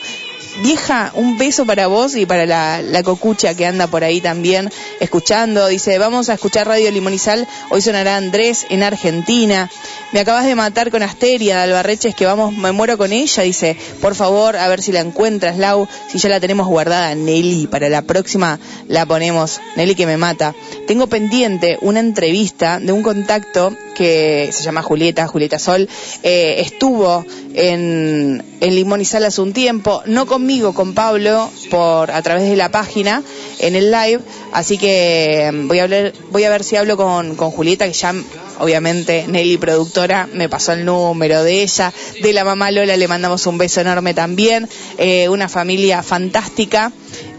[0.57, 4.69] Vieja, un beso para vos y para la, cocucha que anda por ahí también
[4.99, 5.67] escuchando.
[5.67, 7.47] Dice, vamos a escuchar Radio Sal.
[7.69, 9.69] Hoy sonará Andrés en Argentina.
[10.11, 13.43] Me acabas de matar con Asteria de Albarreches, que vamos, me muero con ella.
[13.43, 15.87] Dice, por favor, a ver si la encuentras, Lau.
[16.09, 17.67] Si ya la tenemos guardada, Nelly.
[17.67, 19.61] Para la próxima la ponemos.
[19.77, 20.55] Nelly que me mata.
[20.87, 25.89] Tengo pendiente una entrevista de un contacto que se llama Julieta, Julieta Sol.
[26.23, 32.49] eh, estuvo en, en Sal hace un tiempo, no conmigo, con Pablo, por a través
[32.49, 33.23] de la página,
[33.59, 34.19] en el live.
[34.51, 37.93] Así que mm, voy a hablar, voy a ver si hablo con, con Julieta, que
[37.93, 38.13] ya
[38.59, 43.45] obviamente Nelly productora me pasó el número de ella, de la mamá Lola le mandamos
[43.47, 46.91] un beso enorme también, eh, una familia fantástica.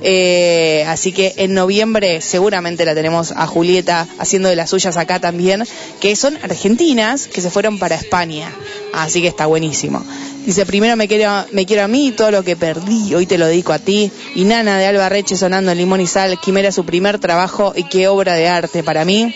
[0.02, 5.20] Eh, así que en noviembre seguramente la tenemos a Julieta haciendo de las suyas acá
[5.20, 5.64] también,
[6.00, 8.50] que son argentinas que se fueron para España.
[8.92, 10.04] Así que está buenísimo.
[10.44, 13.46] Dice, primero me quiero, me quiero a mí, todo lo que perdí, hoy te lo
[13.46, 14.10] dedico a ti.
[14.34, 16.06] Y Nana de Alba Reche sonando en Limón y
[16.40, 19.34] Quimera su primer trabajo y qué obra de arte para mí.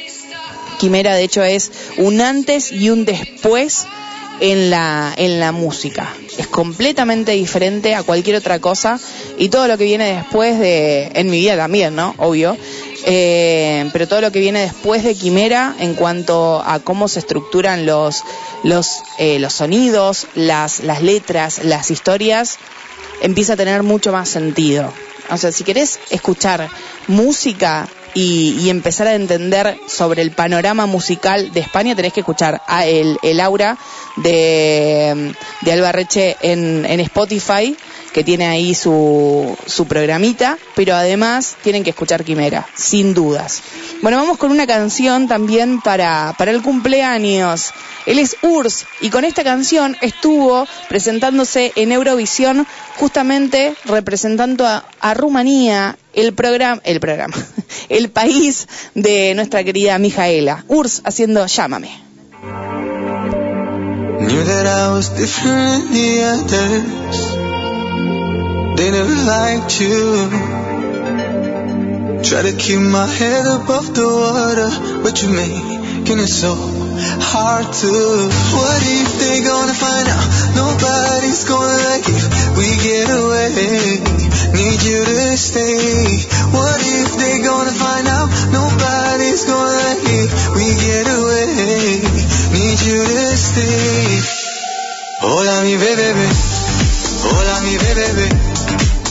[0.78, 3.86] Quimera de hecho es un antes y un después
[4.40, 6.12] en la, en la música.
[6.36, 8.98] Es completamente diferente a cualquier otra cosa
[9.38, 12.14] y todo lo que viene después de, en mi vida también, ¿no?
[12.18, 12.56] Obvio.
[13.06, 17.86] Eh, pero todo lo que viene después de Quimera en cuanto a cómo se estructuran
[17.86, 18.22] los,
[18.62, 22.58] los, eh, los sonidos, las, las letras, las historias,
[23.20, 24.92] empieza a tener mucho más sentido.
[25.30, 26.68] O sea, si querés escuchar
[27.08, 32.62] música y, y empezar a entender sobre el panorama musical de España, tenés que escuchar
[32.66, 33.76] a el, el aura
[34.16, 37.76] de, de Alba Reche en, en Spotify
[38.14, 43.60] que tiene ahí su, su programita, pero además tienen que escuchar Quimera, sin dudas.
[44.02, 47.72] Bueno, vamos con una canción también para, para el cumpleaños.
[48.06, 55.98] Él es Urs y con esta canción estuvo presentándose en Eurovisión justamente representando a, Rumanía,
[56.12, 57.34] el programa, el programa,
[57.88, 60.64] el país de nuestra querida Mijaela.
[60.68, 61.90] Urs haciendo Llámame.
[68.76, 70.28] They never liked you.
[72.24, 74.70] Try to keep my head above the water,
[75.02, 76.56] but you're making it so
[77.22, 77.92] hard to.
[78.58, 80.26] What if they gonna find out?
[80.58, 82.24] Nobody's gonna like if
[82.58, 84.02] we get away.
[84.58, 86.24] Need you to stay.
[86.50, 88.30] What if they gonna find out?
[88.50, 92.02] Nobody's gonna like if we get away.
[92.58, 94.18] Need you to stay.
[95.22, 96.10] Hola mi bebé,
[97.22, 98.53] hola mi bebé.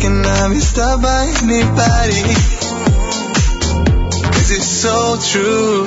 [0.00, 2.22] Love cannot be stopped by anybody.
[4.32, 5.84] Cause it's so true.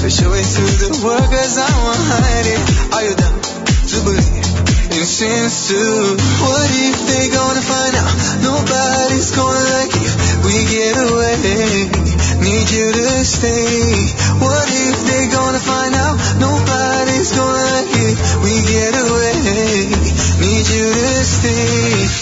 [0.00, 2.60] So show it to the world cause I won't hide it.
[2.94, 6.16] Are you down to believe in sins too?
[6.40, 8.16] What if they gonna find out?
[8.40, 11.92] Nobody's gonna like if we get away.
[12.40, 14.08] Need you to stay.
[14.40, 16.16] What if they gonna find out?
[16.40, 19.92] Nobody's gonna like if we get away.
[20.40, 22.21] Need you to stay.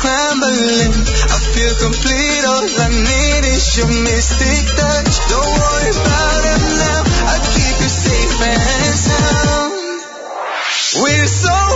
[0.00, 0.92] Scrambling.
[0.96, 5.14] I feel complete, all I need is your mystic touch.
[5.28, 9.76] Don't worry about it now, I keep you safe and sound.
[11.04, 11.69] We're so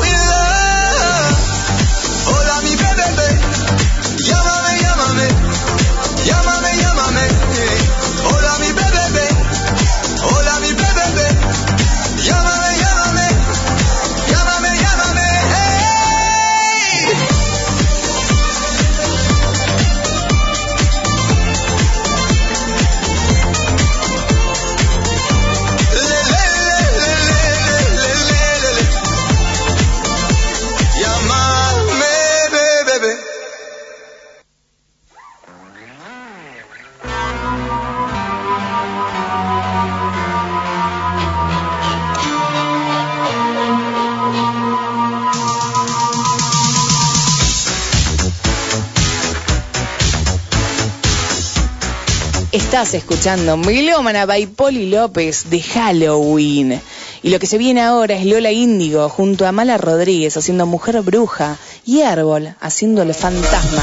[52.85, 56.83] Estás escuchando Melómana by Poli López de Halloween.
[57.23, 61.01] Y lo que se viene ahora es Lola Índigo junto a Mala Rodríguez haciendo Mujer
[61.01, 61.57] Bruja
[61.87, 63.83] y Árbol haciéndole Fantasma.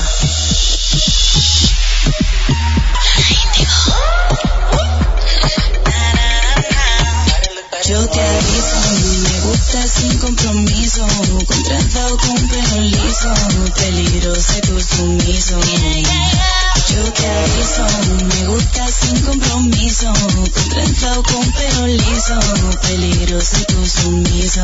[7.87, 8.75] Yo te aviso,
[9.23, 11.07] me gusta sin compromiso,
[11.47, 13.33] con tranza o con pelo liso,
[13.77, 15.59] peligroso y tu sumiso.
[16.93, 17.85] Yo te aviso,
[18.27, 22.39] me gusta sin compromiso, con tranza o con pelo liso,
[22.81, 24.61] peligroso y tu sumiso.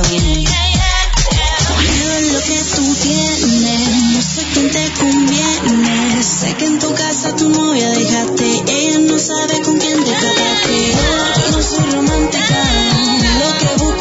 [2.20, 3.80] En lo que tú tienes,
[4.14, 9.18] no sé quién te conviene, sé que en tu casa tu novia dejaste, ella no
[9.18, 10.96] sabe con quién te escapaste.
[11.42, 12.60] Yo no soy romántica,
[13.40, 13.97] lo que busco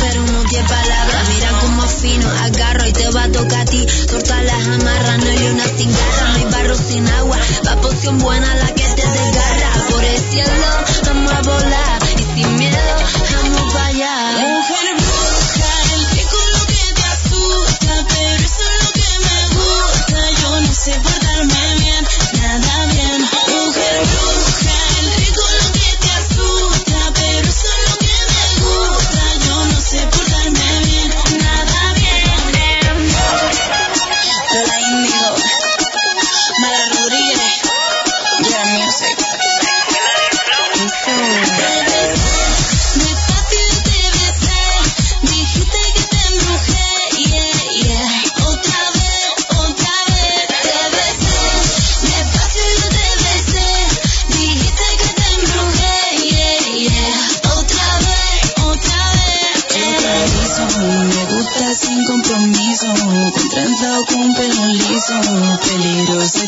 [0.00, 1.24] pero no tiene palabra.
[1.34, 3.86] Mira como fino, agarro y te va a tocar a ti.
[4.06, 7.38] Torta las amarras, no hay una sin garra, no hay barro sin agua.
[7.66, 8.81] Va poción buena la que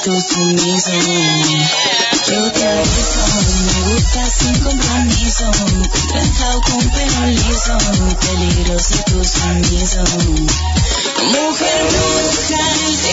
[0.04, 0.90] y tu sumiso.
[2.26, 3.22] Yo te aviso,
[3.64, 7.78] me gusta sin compromiso, con trenza o con pelo liso,
[8.20, 10.04] peligroso tu sumiso.
[11.32, 12.64] Mujer bruja,
[13.02, 13.12] te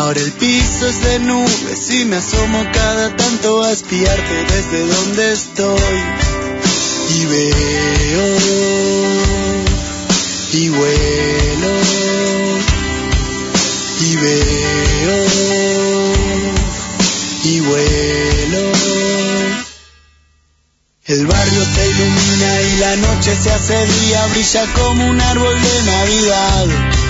[0.00, 5.32] Ahora el piso es de nubes y me asomo cada tanto a espiarte desde donde
[5.34, 5.98] estoy.
[7.16, 8.26] Y veo
[10.54, 11.72] y vuelo
[14.00, 15.18] y veo
[17.44, 18.72] y vuelo.
[21.08, 25.82] El barrio se ilumina y la noche se hace día, brilla como un árbol de
[25.82, 27.09] Navidad.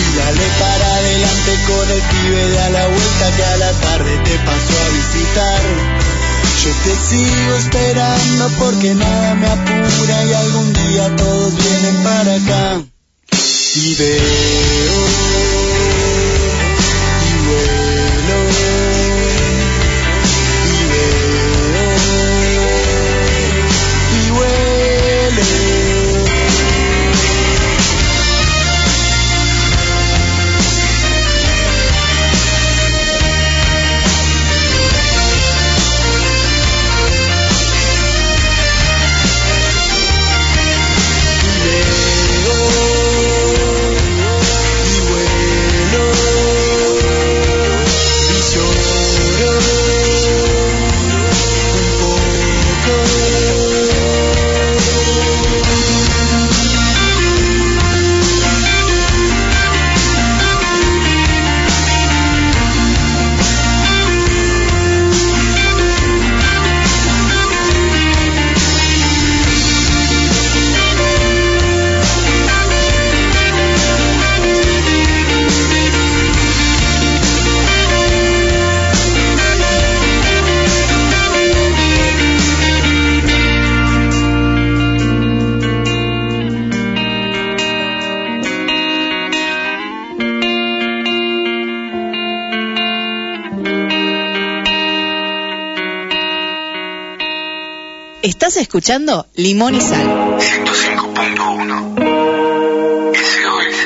[0.00, 4.12] Y dale para adelante con el pibe de a la vuelta que a la tarde
[4.24, 5.62] te pasó a visitar.
[6.64, 12.82] Yo te sigo esperando porque nada me apura y algún día todos vienen para acá.
[13.76, 15.29] Y veo
[98.60, 100.06] escuchando Limón y Sal.
[100.38, 101.94] 105.1
[103.14, 103.76] SOS.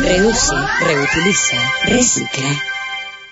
[0.00, 2.48] Reduce, reutiliza, recicla.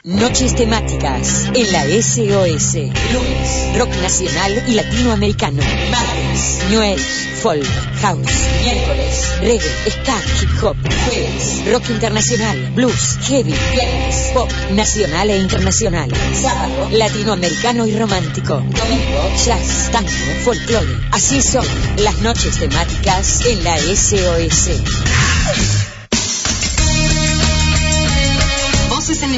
[0.09, 2.77] Noches temáticas en la SOS.
[3.13, 5.63] Lunes, rock nacional y latinoamericano.
[5.91, 7.67] Martes, age, folk,
[8.01, 8.33] house.
[8.63, 10.77] Miércoles, reggae, ska, hip hop.
[11.05, 13.53] Jueves, rock internacional, blues, heavy.
[13.71, 16.11] Viernes, pop nacional e internacional.
[16.33, 18.55] Sábado, latinoamericano y romántico.
[18.55, 20.09] Domingo, jazz, tango,
[20.43, 20.89] folclore.
[21.13, 21.67] Así son
[21.99, 25.78] las noches temáticas en la SOS.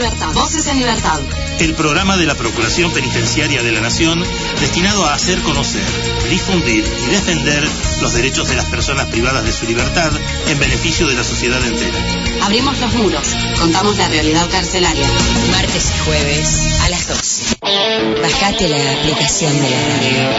[0.01, 0.33] Libertad.
[0.33, 1.21] Voces en libertad.
[1.59, 4.25] El programa de la Procuración Penitenciaria de la Nación
[4.59, 5.85] destinado a hacer conocer,
[6.31, 7.69] difundir y defender
[8.01, 10.11] los derechos de las personas privadas de su libertad
[10.49, 11.99] en beneficio de la sociedad entera.
[12.43, 13.27] Abrimos los muros.
[13.59, 15.07] Contamos la realidad carcelaria.
[15.51, 16.49] Martes y jueves
[16.81, 17.57] a las 12.
[18.23, 20.31] Bajate la aplicación de la radio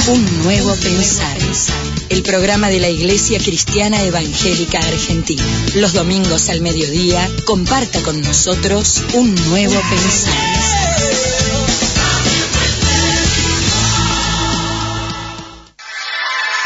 [0.10, 1.38] Un nuevo pensar.
[2.10, 5.44] El programa de la Iglesia Cristiana Evangélica Argentina.
[5.76, 10.34] Los domingos al mediodía, comparta con nosotros un nuevo pensar.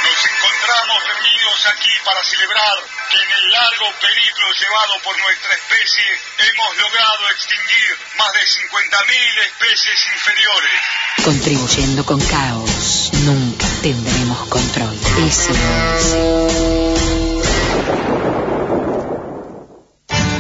[0.07, 2.77] Nos encontramos reunidos aquí para celebrar
[3.11, 6.07] que en el largo periplo llevado por nuestra especie
[6.47, 9.11] hemos logrado extinguir más de 50.000
[9.51, 10.79] especies inferiores.
[11.25, 13.02] Contribuyendo con caos,
[13.83, 14.95] tendremos control.
[15.29, 16.15] SOS.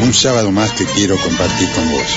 [0.01, 2.07] Un sábado más que quiero compartir con vos.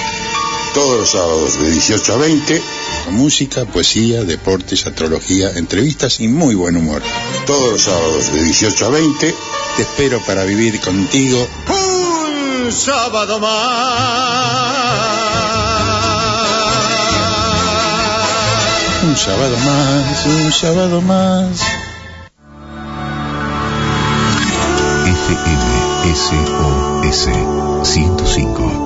[0.73, 2.63] Todos los sábados de 18 a 20,
[3.07, 7.03] con música, poesía, deportes, astrología, entrevistas y muy buen humor.
[7.45, 9.35] Todos los sábados de 18 a 20,
[9.77, 15.26] te espero para vivir contigo Un sábado más.
[19.17, 21.63] Un sábado más, un sábado más.
[26.05, 27.29] FMSOS
[27.83, 28.86] 105.1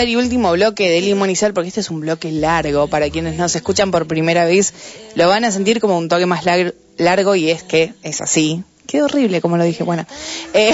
[0.00, 2.88] Tercer y último bloque de Sal, porque este es un bloque largo.
[2.88, 4.72] Para quienes nos escuchan por primera vez,
[5.14, 8.64] lo van a sentir como un toque más lar- largo y es que es así.
[8.86, 9.84] Qué horrible como lo dije.
[9.84, 10.06] Bueno,
[10.54, 10.72] eh,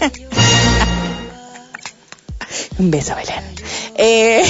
[2.78, 3.44] un beso, Belén.
[3.96, 4.42] Eh,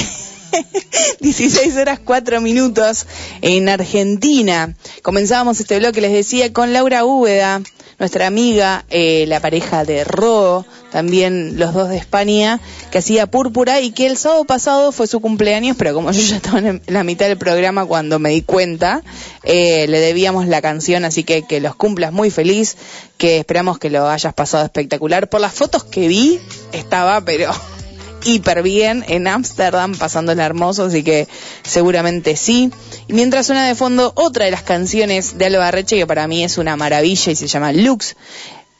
[1.19, 3.05] 16 horas 4 minutos
[3.41, 4.73] en Argentina.
[5.03, 7.61] Comenzábamos este bloque, les decía, con Laura Úbeda,
[7.99, 10.65] nuestra amiga, eh, la pareja de Ro,
[10.95, 15.19] también los dos de España, que hacía Púrpura y que el sábado pasado fue su
[15.19, 19.03] cumpleaños, pero como yo ya estaba en la mitad del programa cuando me di cuenta,
[19.43, 22.77] eh, le debíamos la canción, así que que los cumplas muy feliz,
[23.17, 25.27] que esperamos que lo hayas pasado espectacular.
[25.27, 26.39] Por las fotos que vi,
[26.71, 27.51] estaba, pero
[28.23, 31.27] hiper bien en Ámsterdam, pasándola hermoso, así que
[31.63, 32.71] seguramente sí.
[33.09, 36.41] Y mientras suena de fondo otra de las canciones de Alba Reche, que para mí
[36.45, 38.15] es una maravilla y se llama Lux.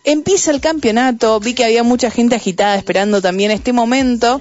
[0.06, 4.39] Empieza el campeonato, vi que había mucha gente agitada esperando también este momento.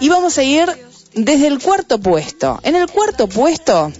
[0.00, 0.68] Y vamos a ir
[1.14, 2.60] desde el cuarto puesto.
[2.62, 3.92] En el cuarto puesto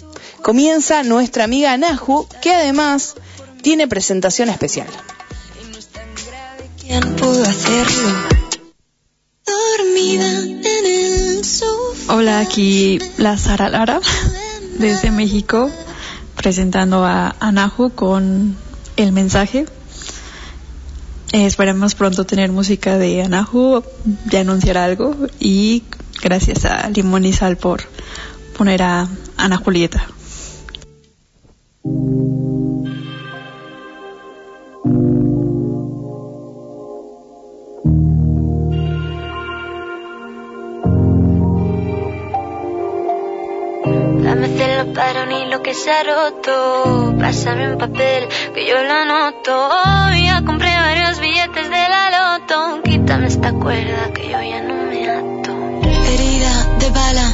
[0.43, 3.15] comienza nuestra amiga Nahu, que además
[3.63, 4.89] tiene presentación especial.
[6.81, 8.09] ¿Quién pudo hacerlo?
[9.47, 12.15] Dormida en el sofá.
[12.15, 14.01] Hola, aquí la Sara Lara
[14.79, 15.71] desde México
[16.37, 18.57] presentando a Anahu con
[18.97, 19.67] el mensaje.
[21.33, 23.85] Eh, esperemos pronto tener música de Anahu,
[24.31, 25.83] ya anunciar algo y
[26.23, 27.83] gracias a Limón y Sal por
[28.57, 30.09] poner a Ana Julieta.
[44.99, 47.15] Para ni lo que se ha roto.
[47.21, 49.55] Pásame un papel que yo lo anoto.
[50.27, 52.83] Ya compré varios billetes de la loto.
[52.83, 55.53] Quítame esta cuerda que yo ya no me ato.
[56.11, 57.27] Herida de bala,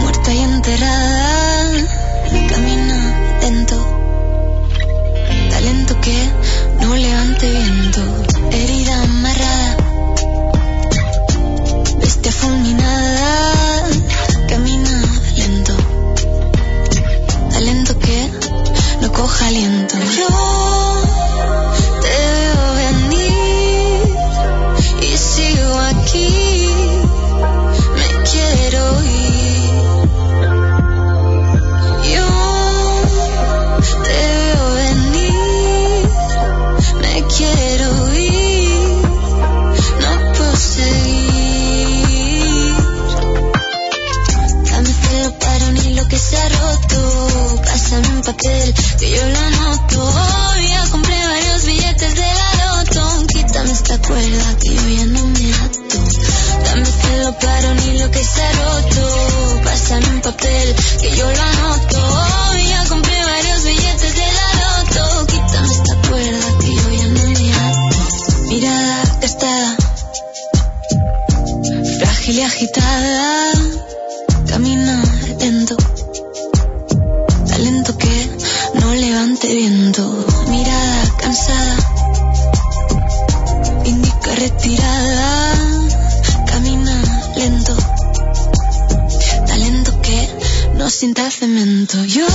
[0.00, 1.72] muerta y enterrada.
[2.50, 2.98] Camina
[3.42, 3.76] lento,
[5.50, 6.18] talento que
[6.80, 8.00] no levante viento.
[8.50, 9.76] Herida amarrada,
[12.00, 13.73] bestia fulminada.
[19.24, 19.96] Coja aliento.
[20.18, 20.83] Yo
[47.94, 50.02] Pásame un papel que yo lo anoto.
[50.02, 53.26] Oh, ya compré varios billetes de la loto.
[53.28, 55.98] Quítame esta cuerda que yo ya no me ato.
[56.64, 59.60] Dame celo para ni lo que se ha roto.
[59.62, 61.98] Pásame un papel que yo lo anoto.
[61.98, 65.26] Oh, ya compré varios billetes de la loto.
[65.26, 67.96] Quítame esta cuerda que yo ya no me ato.
[68.48, 69.76] Mirada gastada,
[72.00, 73.52] frágil y agitada.
[74.48, 74.83] Camina
[79.46, 80.26] viento.
[80.48, 81.76] Mirada cansada,
[83.84, 85.54] indica retirada.
[86.46, 87.02] Camina
[87.36, 87.76] lento,
[89.46, 90.28] talento que
[90.74, 92.04] no sienta cemento.
[92.04, 92.26] Yo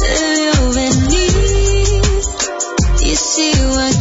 [0.00, 2.02] te veo venir
[3.02, 3.93] y sigo aquí.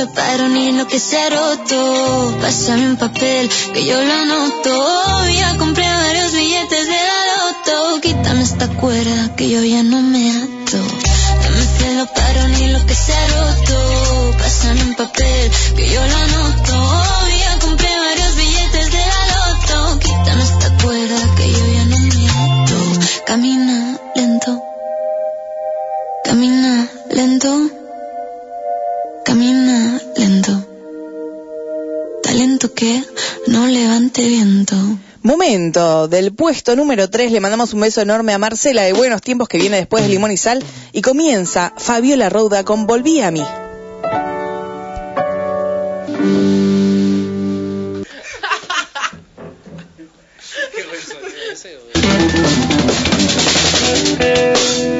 [0.00, 2.38] Celo para ni lo que se roto.
[2.40, 5.28] Pásame un papel que yo lo anoto.
[5.28, 8.00] Ya compré varios billetes de la loto.
[8.00, 10.78] Quítame esta cuerda que yo ya no me ato.
[11.42, 14.36] Dame celo para ni lo que se roto.
[14.38, 16.99] Pásame un papel que yo lo anoto.
[35.50, 39.58] del puesto número 3 le mandamos un beso enorme a Marcela de Buenos Tiempos que
[39.58, 40.62] viene después de Limón y Sal
[40.92, 43.42] y comienza Fabiola Rouda con Volví a mí.
[54.18, 54.94] Qué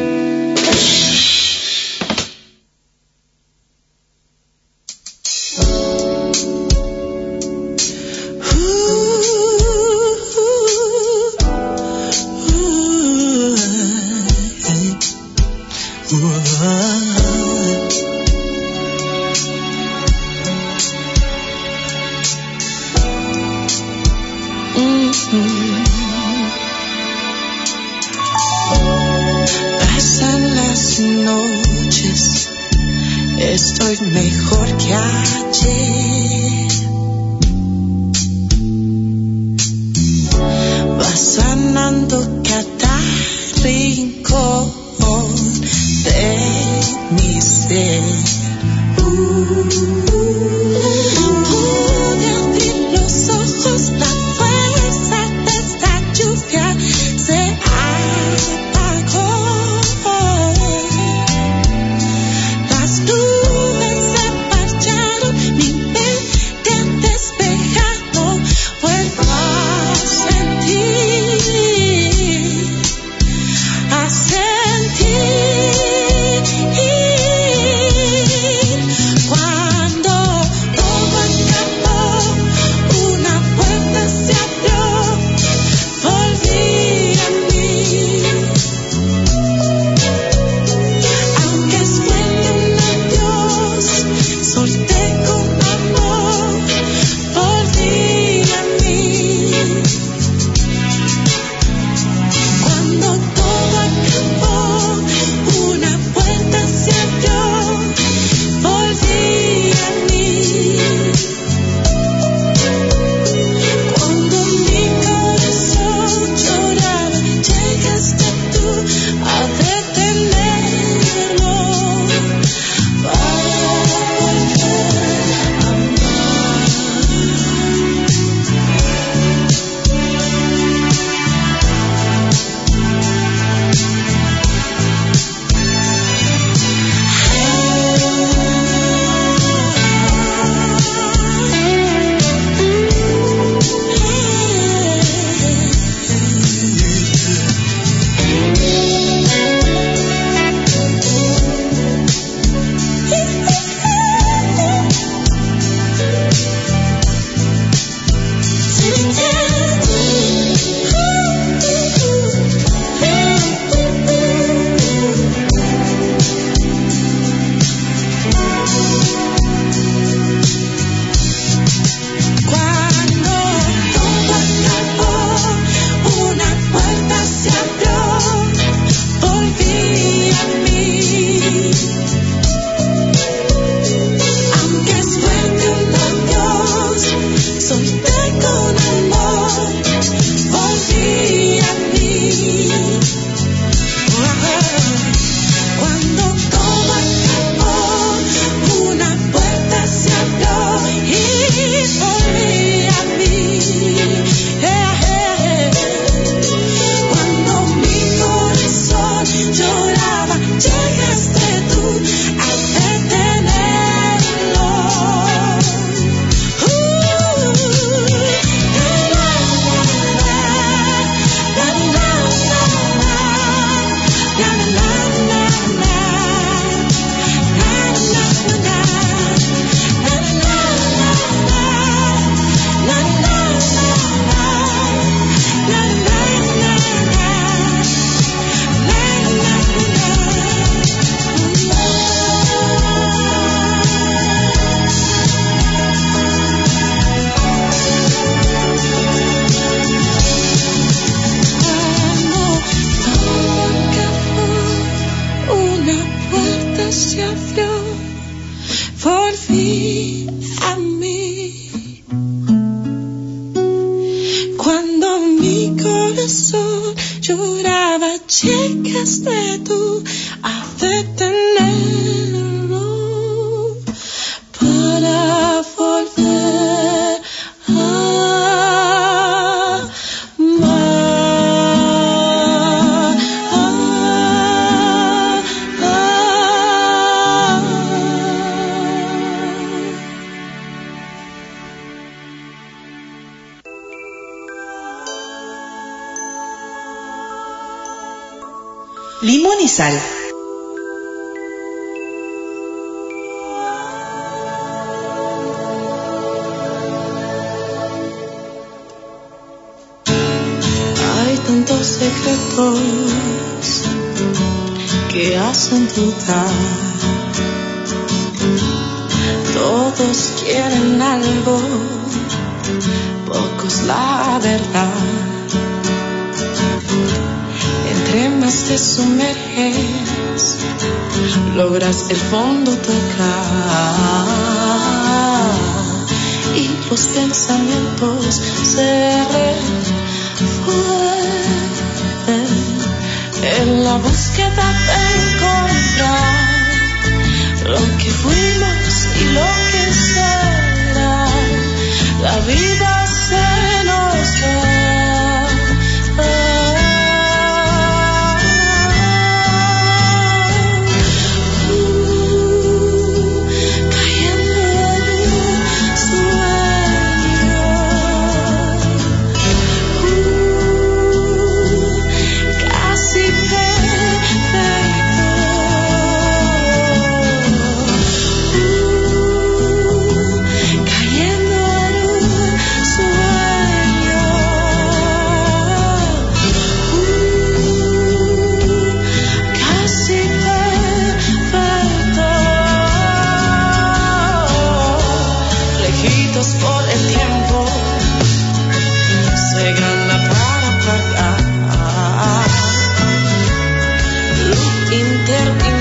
[405.31, 405.80] convertir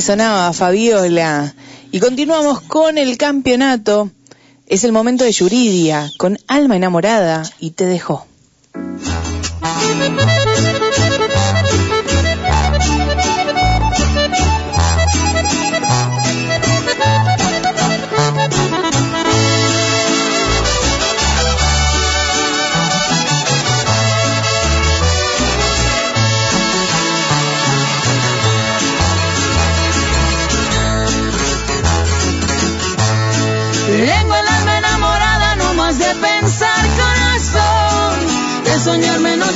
[0.00, 1.54] Sonaba Fabiola.
[1.92, 4.10] Y continuamos con el campeonato.
[4.66, 8.29] Es el momento de Yuridia, con alma enamorada y te dejó.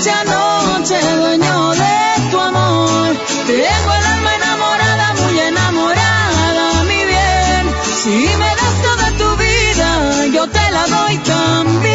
[0.04, 3.16] noche a noche, dueño de tu amor.
[3.46, 7.64] Tengo el alma enamorada, muy enamorada, mi bien.
[8.02, 11.94] Si me das toda tu vida, yo te la doy también.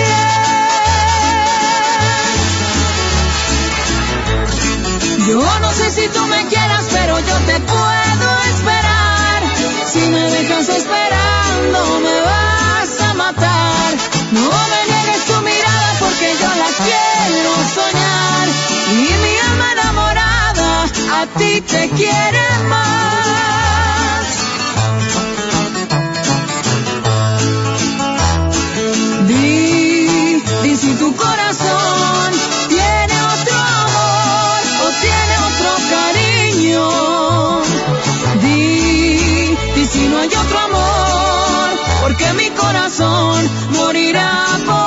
[5.27, 9.43] Yo no sé si tú me quieras, pero yo te puedo esperar.
[9.85, 13.93] Si me dejas esperando, me vas a matar.
[14.31, 14.98] No me
[17.69, 20.83] y mi alma enamorada
[21.21, 24.25] a ti te quiere más.
[29.27, 32.33] Di, di si tu corazón
[32.69, 33.55] tiene otro
[33.85, 36.89] amor o tiene otro cariño.
[38.41, 41.69] Di, di si no hay otro amor,
[42.01, 44.78] porque mi corazón morirá por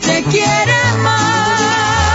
[0.00, 2.05] te quiere más.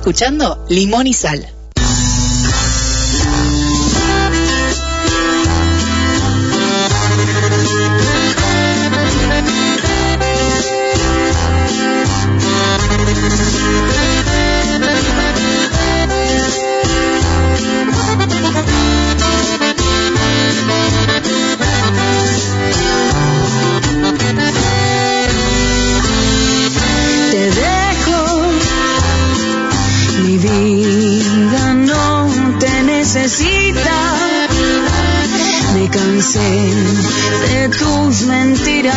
[0.00, 1.59] escuchando Limón y Sal.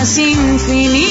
[0.05, 1.02] sin infinita.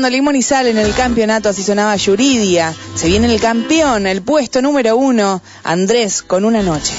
[0.00, 2.74] Escuchando Limón y Sal en el campeonato, así sonaba Yuridia.
[2.94, 6.94] Se viene el campeón, el puesto número uno, Andrés con una noche.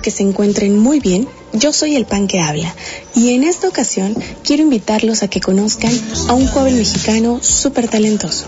[0.00, 1.28] Que se encuentren muy bien.
[1.52, 2.74] Yo soy el pan que habla
[3.14, 5.92] y en esta ocasión quiero invitarlos a que conozcan
[6.28, 8.46] a un joven mexicano súper talentoso.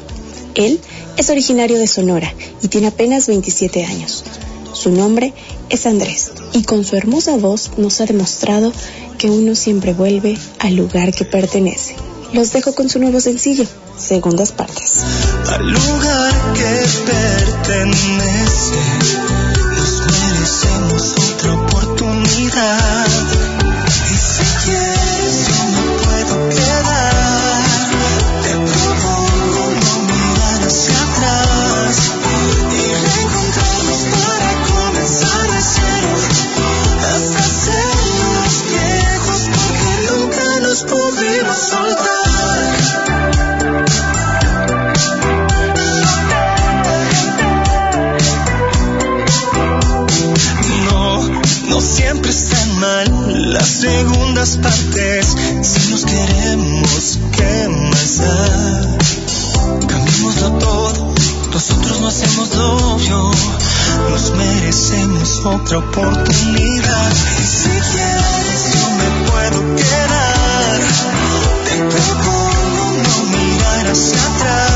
[0.55, 0.81] Él
[1.17, 4.25] es originario de Sonora y tiene apenas 27 años.
[4.73, 5.33] Su nombre
[5.69, 8.73] es Andrés y con su hermosa voz nos ha demostrado
[9.19, 11.97] que uno siempre vuelve al lugar que pertenece.
[12.33, 13.65] Los dejo con su nuevo sencillo,
[13.97, 15.05] segundas partes.
[20.11, 23.54] Merecemos otra oportunidad.
[53.75, 58.99] segundas partes si nos queremos quemar.
[59.89, 61.15] Cambiémoslo todo,
[61.53, 63.31] nosotros no hacemos obvio,
[64.11, 67.13] nos merecemos otra oportunidad.
[67.41, 70.81] Y si quieres, yo me puedo quedar.
[71.65, 74.74] Te propongo no mirar hacia atrás.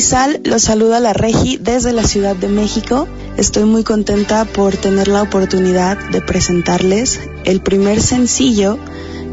[0.00, 3.08] Sal, los saluda la Regi desde la Ciudad de México.
[3.36, 8.78] Estoy muy contenta por tener la oportunidad de presentarles el primer sencillo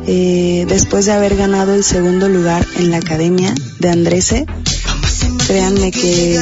[0.07, 4.45] eh, después de haber ganado el segundo lugar en la Academia de Andrese.
[5.45, 6.39] Créanme que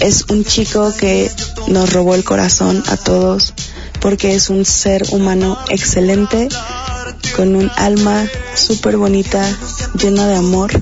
[0.00, 1.30] es un chico que
[1.68, 3.54] nos robó el corazón a todos
[4.00, 6.48] porque es un ser humano excelente,
[7.36, 9.42] con un alma súper bonita,
[9.98, 10.72] llena de amor,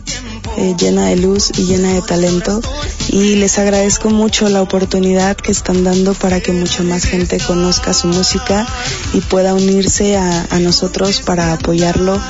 [0.56, 2.60] eh, llena de luz y llena de talento.
[3.08, 7.92] Y les agradezco mucho la oportunidad que están dando para que mucha más gente conozca
[7.94, 8.66] su música
[9.12, 12.20] y pueda unirse a, nosotros para apoyarlo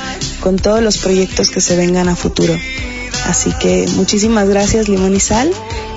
[0.41, 2.57] con todos los proyectos que se vengan a futuro.
[3.27, 5.51] Así que muchísimas gracias Limón y Sal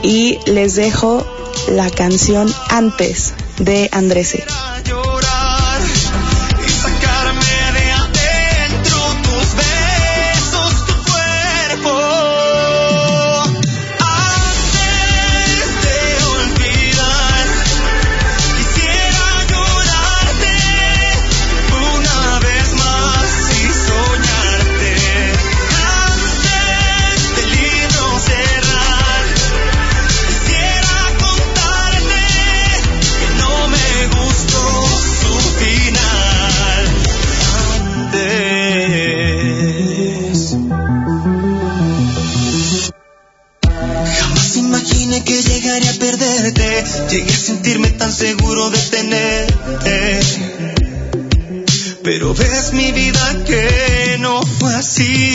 [0.04, 1.26] y les dejo
[1.70, 4.44] la canción Antes de Andrese.
[47.66, 50.20] Sentirme tan seguro de tenerte.
[52.04, 55.34] Pero ves mi vida que no fue así.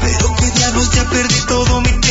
[0.00, 2.07] Pero que diablos ya perdí todo mi tiempo.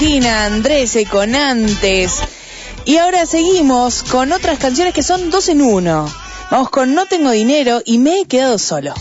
[0.00, 2.22] Andrés con antes.
[2.86, 6.10] Y ahora seguimos con otras canciones que son dos en uno.
[6.50, 8.94] Vamos con No tengo dinero y me he quedado solo.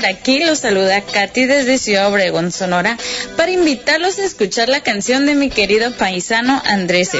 [0.00, 2.96] Por aquí los saluda Katy desde Ciudad Obregón, Sonora,
[3.36, 7.10] para invitarlos a escuchar la canción de mi querido paisano Andrés,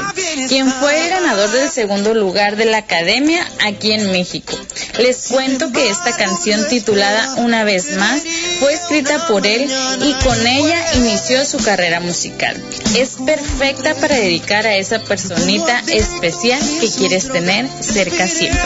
[0.47, 4.57] quien fue el ganador del segundo lugar de la Academia aquí en México.
[4.97, 8.23] Les cuento que esta canción titulada Una vez más
[8.59, 9.69] fue escrita por él
[10.01, 12.59] y con ella inició su carrera musical.
[12.97, 18.59] Es perfecta para dedicar a esa personita especial que quieres tener cerca siempre.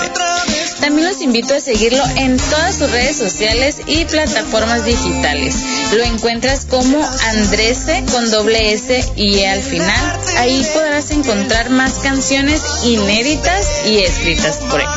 [0.79, 5.55] También los invito a seguirlo en todas sus redes sociales y plataformas digitales.
[5.93, 6.97] Lo encuentras como
[7.29, 10.19] Andrese con doble S y E al final.
[10.37, 14.87] Ahí podrás encontrar más canciones inéditas y escritas por él.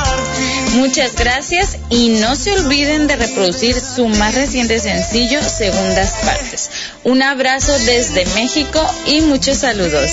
[0.75, 6.71] Muchas gracias y no se olviden de reproducir su más reciente sencillo, Segundas Partes.
[7.05, 10.11] Un abrazo desde México y muchos saludos.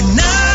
[0.00, 0.51] Lugar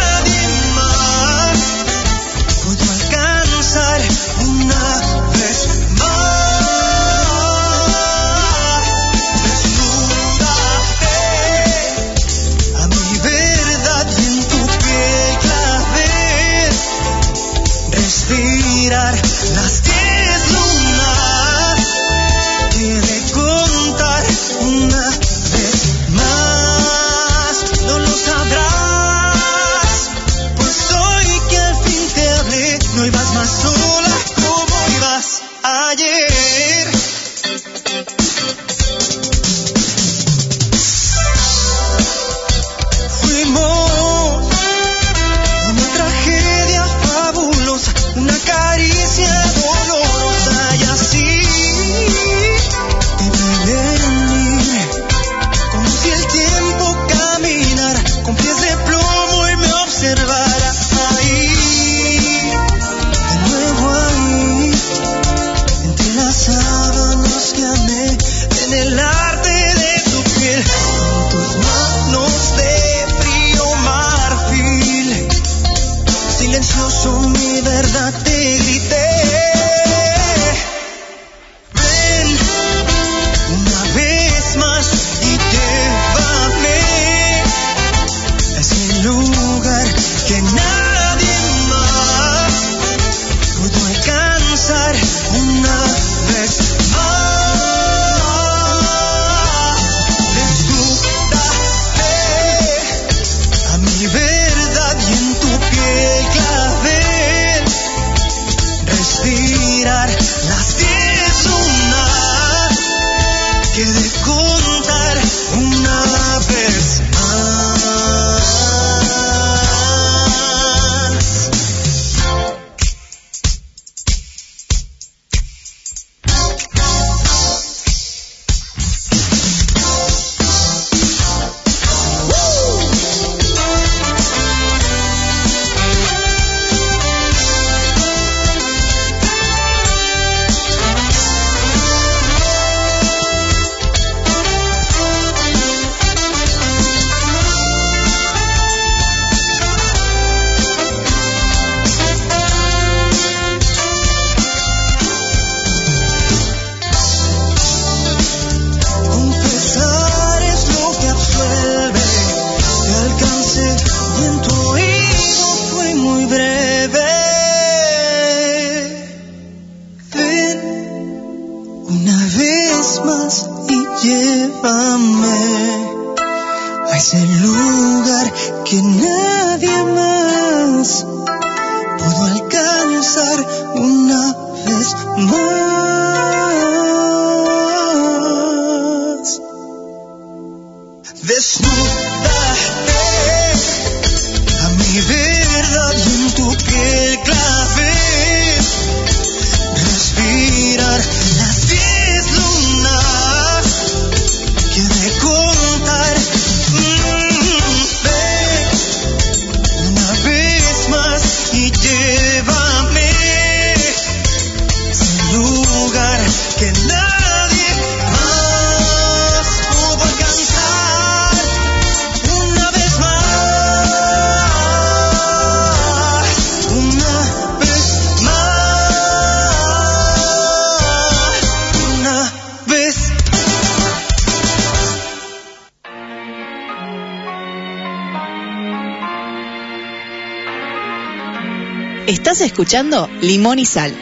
[242.57, 243.93] escuchando Limón y Sal.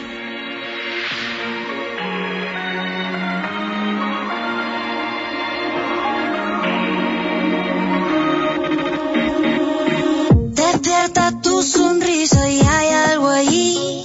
[10.54, 14.02] Despierta tu sonrisa y hay algo allí.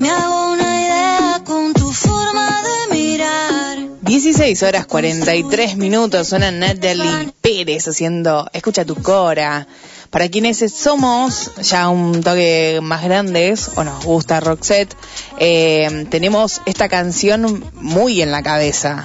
[0.00, 3.78] Me hago una idea con tu forma de mirar.
[4.02, 9.68] 16 horas 43 minutos, suena Natalie Pérez haciendo Escucha tu Cora.
[10.10, 14.94] Para quienes somos ya un toque más grandes o nos gusta Roxette,
[15.38, 19.04] eh, tenemos esta canción muy en la cabeza.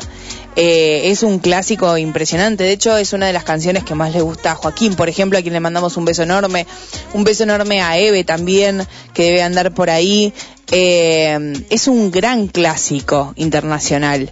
[0.55, 4.21] Eh, es un clásico impresionante, de hecho es una de las canciones que más le
[4.21, 6.67] gusta a Joaquín, por ejemplo, a quien le mandamos un beso enorme,
[7.13, 10.34] un beso enorme a Eve también, que debe andar por ahí.
[10.71, 14.31] Eh, es un gran clásico internacional.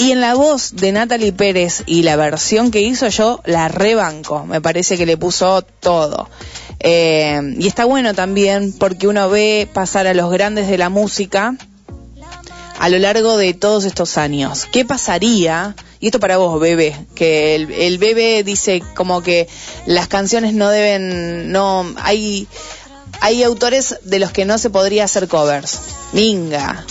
[0.00, 4.46] Y en la voz de Natalie Pérez y la versión que hizo yo la rebanco,
[4.46, 6.30] me parece que le puso todo.
[6.78, 11.56] Eh, y está bueno también porque uno ve pasar a los grandes de la música
[12.78, 14.68] a lo largo de todos estos años.
[14.70, 15.74] ¿Qué pasaría?
[15.98, 19.48] Y esto para vos, bebé, que el, el bebé dice como que
[19.84, 22.46] las canciones no deben, no, hay,
[23.20, 25.80] hay autores de los que no se podría hacer covers.
[26.12, 26.86] Minga.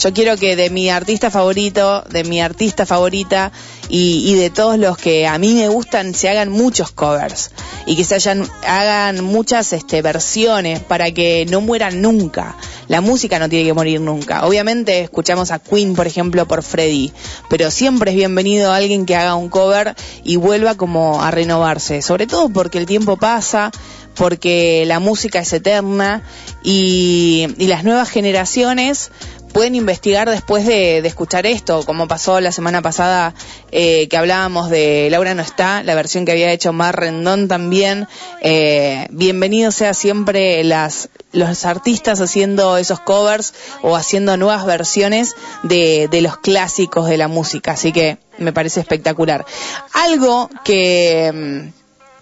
[0.00, 3.52] Yo quiero que de mi artista favorito, de mi artista favorita
[3.90, 7.50] y, y de todos los que a mí me gustan se hagan muchos covers
[7.84, 12.56] y que se hayan, hagan muchas este, versiones para que no mueran nunca.
[12.88, 14.46] La música no tiene que morir nunca.
[14.46, 17.12] Obviamente escuchamos a Queen, por ejemplo, por Freddy,
[17.50, 19.94] pero siempre es bienvenido alguien que haga un cover
[20.24, 23.70] y vuelva como a renovarse, sobre todo porque el tiempo pasa,
[24.14, 26.22] porque la música es eterna
[26.64, 29.10] y las nuevas generaciones
[29.52, 33.34] pueden investigar después de, de, escuchar esto, como pasó la semana pasada
[33.72, 38.08] eh, que hablábamos de Laura no está, la versión que había hecho Mar Rendón también.
[38.40, 46.08] Eh, bienvenido sea siempre las los artistas haciendo esos covers o haciendo nuevas versiones de,
[46.10, 49.46] de los clásicos de la música, así que me parece espectacular.
[49.92, 51.70] Algo que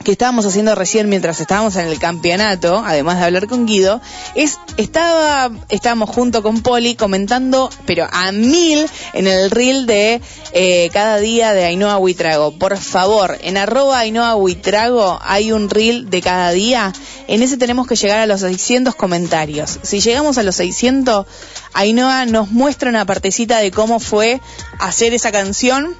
[0.08, 4.00] que estábamos haciendo recién mientras estábamos en el campeonato, además de hablar con Guido,
[4.34, 10.22] es estaba estábamos junto con Poli comentando, pero a mil en el reel de
[10.54, 12.52] eh, cada día de Ainhoa Huitrago.
[12.52, 16.94] Por favor, en arroba Ainhoa Huitrago hay un reel de cada día.
[17.26, 19.78] En ese tenemos que llegar a los 600 comentarios.
[19.82, 21.26] Si llegamos a los 600,
[21.74, 24.40] Ainhoa nos muestra una partecita de cómo fue
[24.78, 25.94] hacer esa canción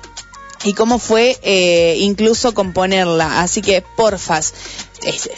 [0.64, 3.40] y cómo fue eh, incluso componerla.
[3.40, 4.54] Así que, porfas,
[5.04, 5.30] es,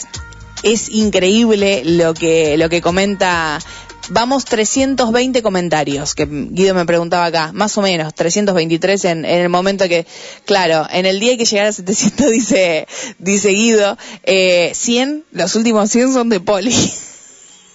[0.63, 3.59] es increíble lo que, lo que comenta.
[4.09, 9.47] Vamos 320 comentarios, que Guido me preguntaba acá, más o menos, 323 en, en el
[9.47, 10.05] momento que,
[10.43, 12.87] claro, en el día que llegar a 700 dice,
[13.19, 16.75] dice Guido, eh, 100, los últimos 100 son de Poli.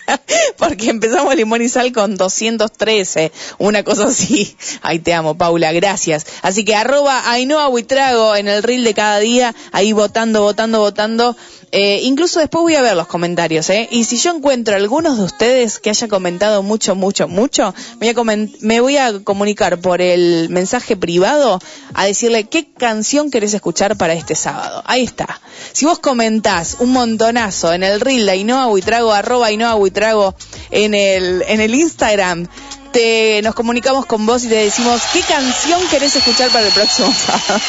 [0.58, 4.56] porque empezamos Limón y Sal con 213, una cosa así.
[4.82, 6.26] Ay, te amo, Paula, gracias.
[6.42, 11.36] Así que arroba Ainhoa Buitrago en el reel de cada día, ahí votando, votando, votando.
[11.78, 13.86] Eh, incluso después voy a ver los comentarios, ¿eh?
[13.90, 18.32] Y si yo encuentro algunos de ustedes que haya comentado mucho, mucho, mucho, me voy,
[18.32, 21.60] a me voy a comunicar por el mensaje privado
[21.92, 24.82] a decirle qué canción querés escuchar para este sábado.
[24.86, 25.38] Ahí está.
[25.72, 30.34] Si vos comentás un montonazo en el reel de Ainhoa Buitrago, arroba Ainhoa Buitrago
[30.70, 32.48] en el, en el Instagram,
[32.96, 37.12] te, nos comunicamos con vos y te decimos qué canción querés escuchar para el próximo
[37.12, 37.60] sábado.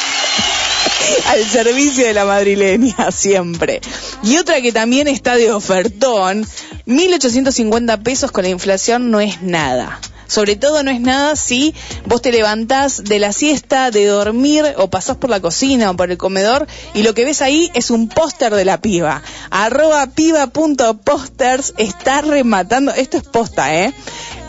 [1.26, 3.82] Al servicio de la madrileña, siempre.
[4.22, 6.46] Y otra que también está de ofertón,
[6.86, 10.00] 1850 pesos con la inflación no es nada.
[10.28, 11.74] Sobre todo no es nada si
[12.04, 16.10] vos te levantás de la siesta, de dormir o pasás por la cocina o por
[16.10, 19.22] el comedor y lo que ves ahí es un póster de la piba.
[19.50, 23.92] Arroba piba.posters está rematando, esto es posta, ¿eh?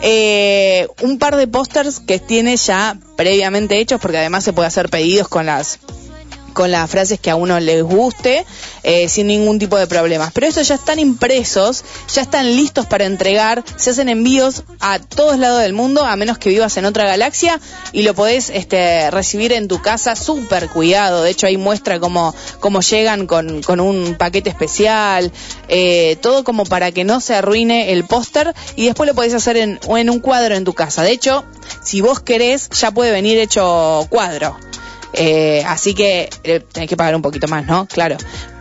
[0.02, 4.90] eh un par de pósters que tiene ya previamente hechos porque además se puede hacer
[4.90, 5.80] pedidos con las
[6.52, 8.44] con las frases que a uno les guste,
[8.82, 10.32] eh, sin ningún tipo de problemas.
[10.32, 15.38] Pero estos ya están impresos, ya están listos para entregar, se hacen envíos a todos
[15.38, 17.60] lados del mundo, a menos que vivas en otra galaxia,
[17.92, 21.22] y lo podés este, recibir en tu casa súper cuidado.
[21.22, 25.32] De hecho, ahí muestra cómo, cómo llegan con, con un paquete especial,
[25.68, 29.56] eh, todo como para que no se arruine el póster, y después lo podés hacer
[29.56, 31.02] en, en un cuadro en tu casa.
[31.02, 31.44] De hecho,
[31.82, 34.56] si vos querés, ya puede venir hecho cuadro.
[35.12, 37.86] Eh, así que eh, tenés que pagar un poquito más, ¿no?
[37.86, 38.16] Claro.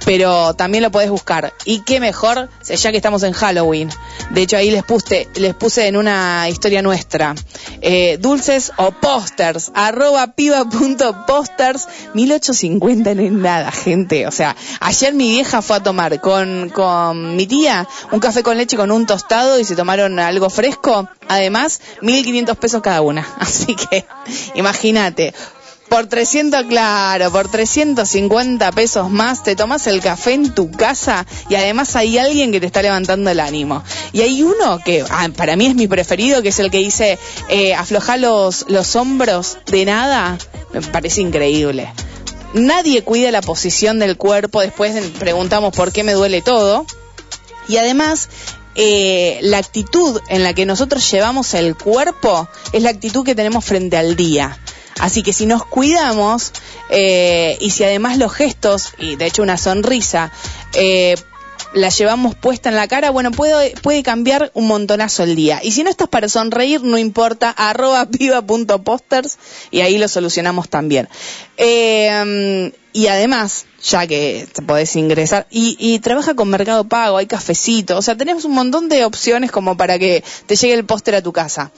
[0.06, 1.54] pero también lo podés buscar.
[1.66, 3.90] Y qué mejor, ya que estamos en Halloween.
[4.32, 7.36] De hecho, ahí les puse, les puse en una historia nuestra.
[7.82, 14.26] Eh, dulces o pósters, arroba piba.posters, 1850 no es nada, gente.
[14.26, 18.58] O sea, ayer mi vieja fue a tomar con, con mi tía un café con
[18.58, 21.08] leche con un tostado y se tomaron algo fresco.
[21.28, 23.28] Además, 1500 pesos cada una.
[23.40, 24.06] Así que,
[24.56, 25.34] imagínate.
[25.90, 31.56] Por 300, claro, por 350 pesos más te tomas el café en tu casa y
[31.56, 33.84] además hay alguien que te está levantando el ánimo.
[34.14, 37.18] Y hay uno que ah, para mí es mi preferido, que es el que dice,
[37.50, 40.38] eh, afloja los, los hombros de nada.
[40.74, 41.92] Me parece increíble.
[42.54, 46.86] Nadie cuida la posición del cuerpo, después preguntamos por qué me duele todo.
[47.68, 48.30] Y además,
[48.76, 53.66] eh, la actitud en la que nosotros llevamos el cuerpo es la actitud que tenemos
[53.66, 54.58] frente al día.
[55.00, 56.52] Así que si nos cuidamos
[56.90, 60.32] eh, y si además los gestos, y de hecho una sonrisa,
[60.74, 61.16] eh,
[61.74, 65.60] la llevamos puesta en la cara, bueno, puede, puede cambiar un montonazo el día.
[65.64, 69.38] Y si no estás para sonreír, no importa, arroba piba.posters
[69.72, 71.08] y ahí lo solucionamos también.
[71.58, 77.28] Eh, y además, ya que te podés ingresar, y, y trabaja con Mercado Pago, hay
[77.28, 81.16] cafecito, o sea, tenemos un montón de opciones como para que te llegue el póster
[81.16, 81.72] a tu casa.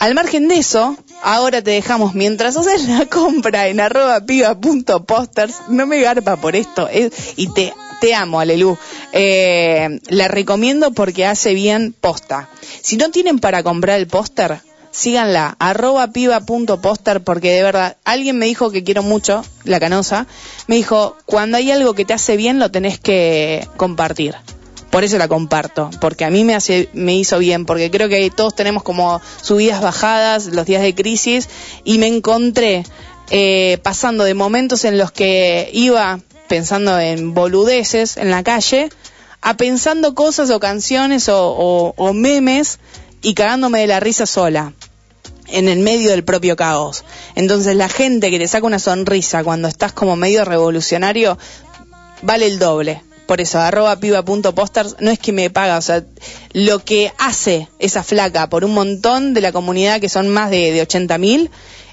[0.00, 5.86] Al margen de eso, ahora te dejamos, mientras haces la compra en arroba piba.posters, no
[5.86, 7.74] me garpa por esto, es- y te,
[8.14, 8.78] amo, Alelu.
[9.12, 12.48] Eh, la recomiendo porque hace bien posta.
[12.80, 14.60] Si no tienen para comprar el póster,
[14.90, 20.26] síganla, arroba piba.póster, porque de verdad, alguien me dijo que quiero mucho, la canosa,
[20.66, 24.34] me dijo, cuando hay algo que te hace bien, lo tenés que compartir.
[24.90, 28.28] Por eso la comparto, porque a mí me hace, me hizo bien, porque creo que
[28.30, 31.48] todos tenemos como subidas bajadas, los días de crisis,
[31.84, 32.84] y me encontré
[33.30, 36.18] eh, pasando de momentos en los que iba
[36.48, 38.88] pensando en boludeces en la calle,
[39.42, 42.80] a pensando cosas o canciones o, o- o memes
[43.22, 44.72] y cagándome de la risa sola
[45.46, 47.04] en el medio del propio caos.
[47.36, 51.38] Entonces la gente que te saca una sonrisa cuando estás como medio revolucionario
[52.22, 53.02] vale el doble.
[53.30, 56.04] Por eso, arroba piba.posters no es que me paga, o sea,
[56.52, 60.72] lo que hace esa flaca por un montón de la comunidad, que son más de,
[60.72, 61.48] de 80 mil,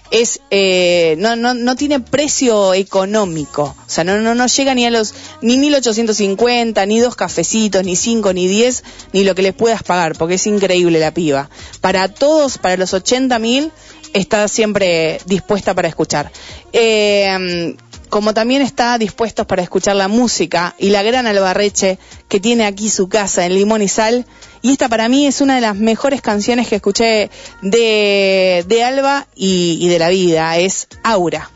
[0.10, 3.76] es, eh, no, no, no tiene precio económico.
[3.78, 7.96] O sea, no, no, no llega ni a los, ni 1850, ni dos cafecitos, ni
[7.96, 8.84] cinco, ni diez,
[9.14, 11.52] ni lo que les puedas pagar, porque es increíble la piba.
[11.82, 13.72] Para todos, para los 80 mil,
[14.14, 16.32] está siempre dispuesta para escuchar.
[16.74, 17.76] Eh,
[18.10, 22.90] como también está dispuestos para escuchar la música y la gran Albarreche que tiene aquí
[22.90, 24.26] su casa en Limón y Sal.
[24.62, 27.30] Y esta para mí es una de las mejores canciones que escuché
[27.62, 31.52] de, de Alba y, y de la vida, es Aura.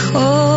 [0.00, 0.49] 以后。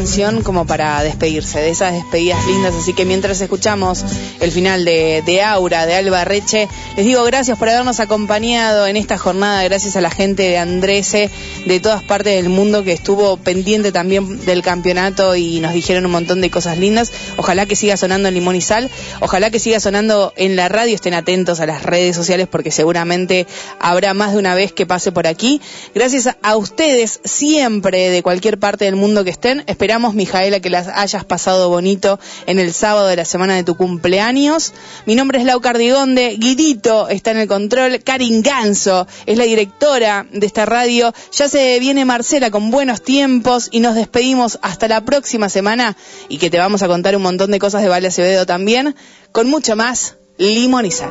[0.00, 2.74] Canción como para despedirse, de esas despedidas lindas.
[2.74, 4.02] Así que mientras escuchamos
[4.40, 8.96] el final de, de Aura, de Alba Reche, les digo gracias por habernos acompañado en
[8.96, 11.28] esta jornada, gracias a la gente de Andrese,
[11.66, 16.12] de todas partes del mundo que estuvo pendiente también del campeonato y nos dijeron un
[16.12, 17.12] montón de cosas lindas.
[17.36, 18.88] Ojalá que siga sonando en Limón y Sal,
[19.20, 23.46] ojalá que siga sonando en la radio, estén atentos a las redes sociales porque seguramente
[23.78, 25.60] habrá más de una vez que pase por aquí.
[25.94, 29.64] Gracias a ustedes siempre de cualquier parte del mundo que estén.
[29.66, 33.76] Esperamos, Mijaela, que las hayas pasado bonito en el sábado de la semana de tu
[33.76, 34.72] cumpleaños.
[35.06, 40.26] Mi nombre es Lau Cardigonde, Guidito está en el control, Karin Ganso es la directora
[40.32, 41.12] de esta radio.
[41.32, 45.96] Ya se viene Marcela con buenos tiempos y nos despedimos hasta la próxima semana
[46.28, 48.94] y que te vamos a contar un montón de cosas de Vale Acevedo también,
[49.32, 51.10] con mucho más limón y sal.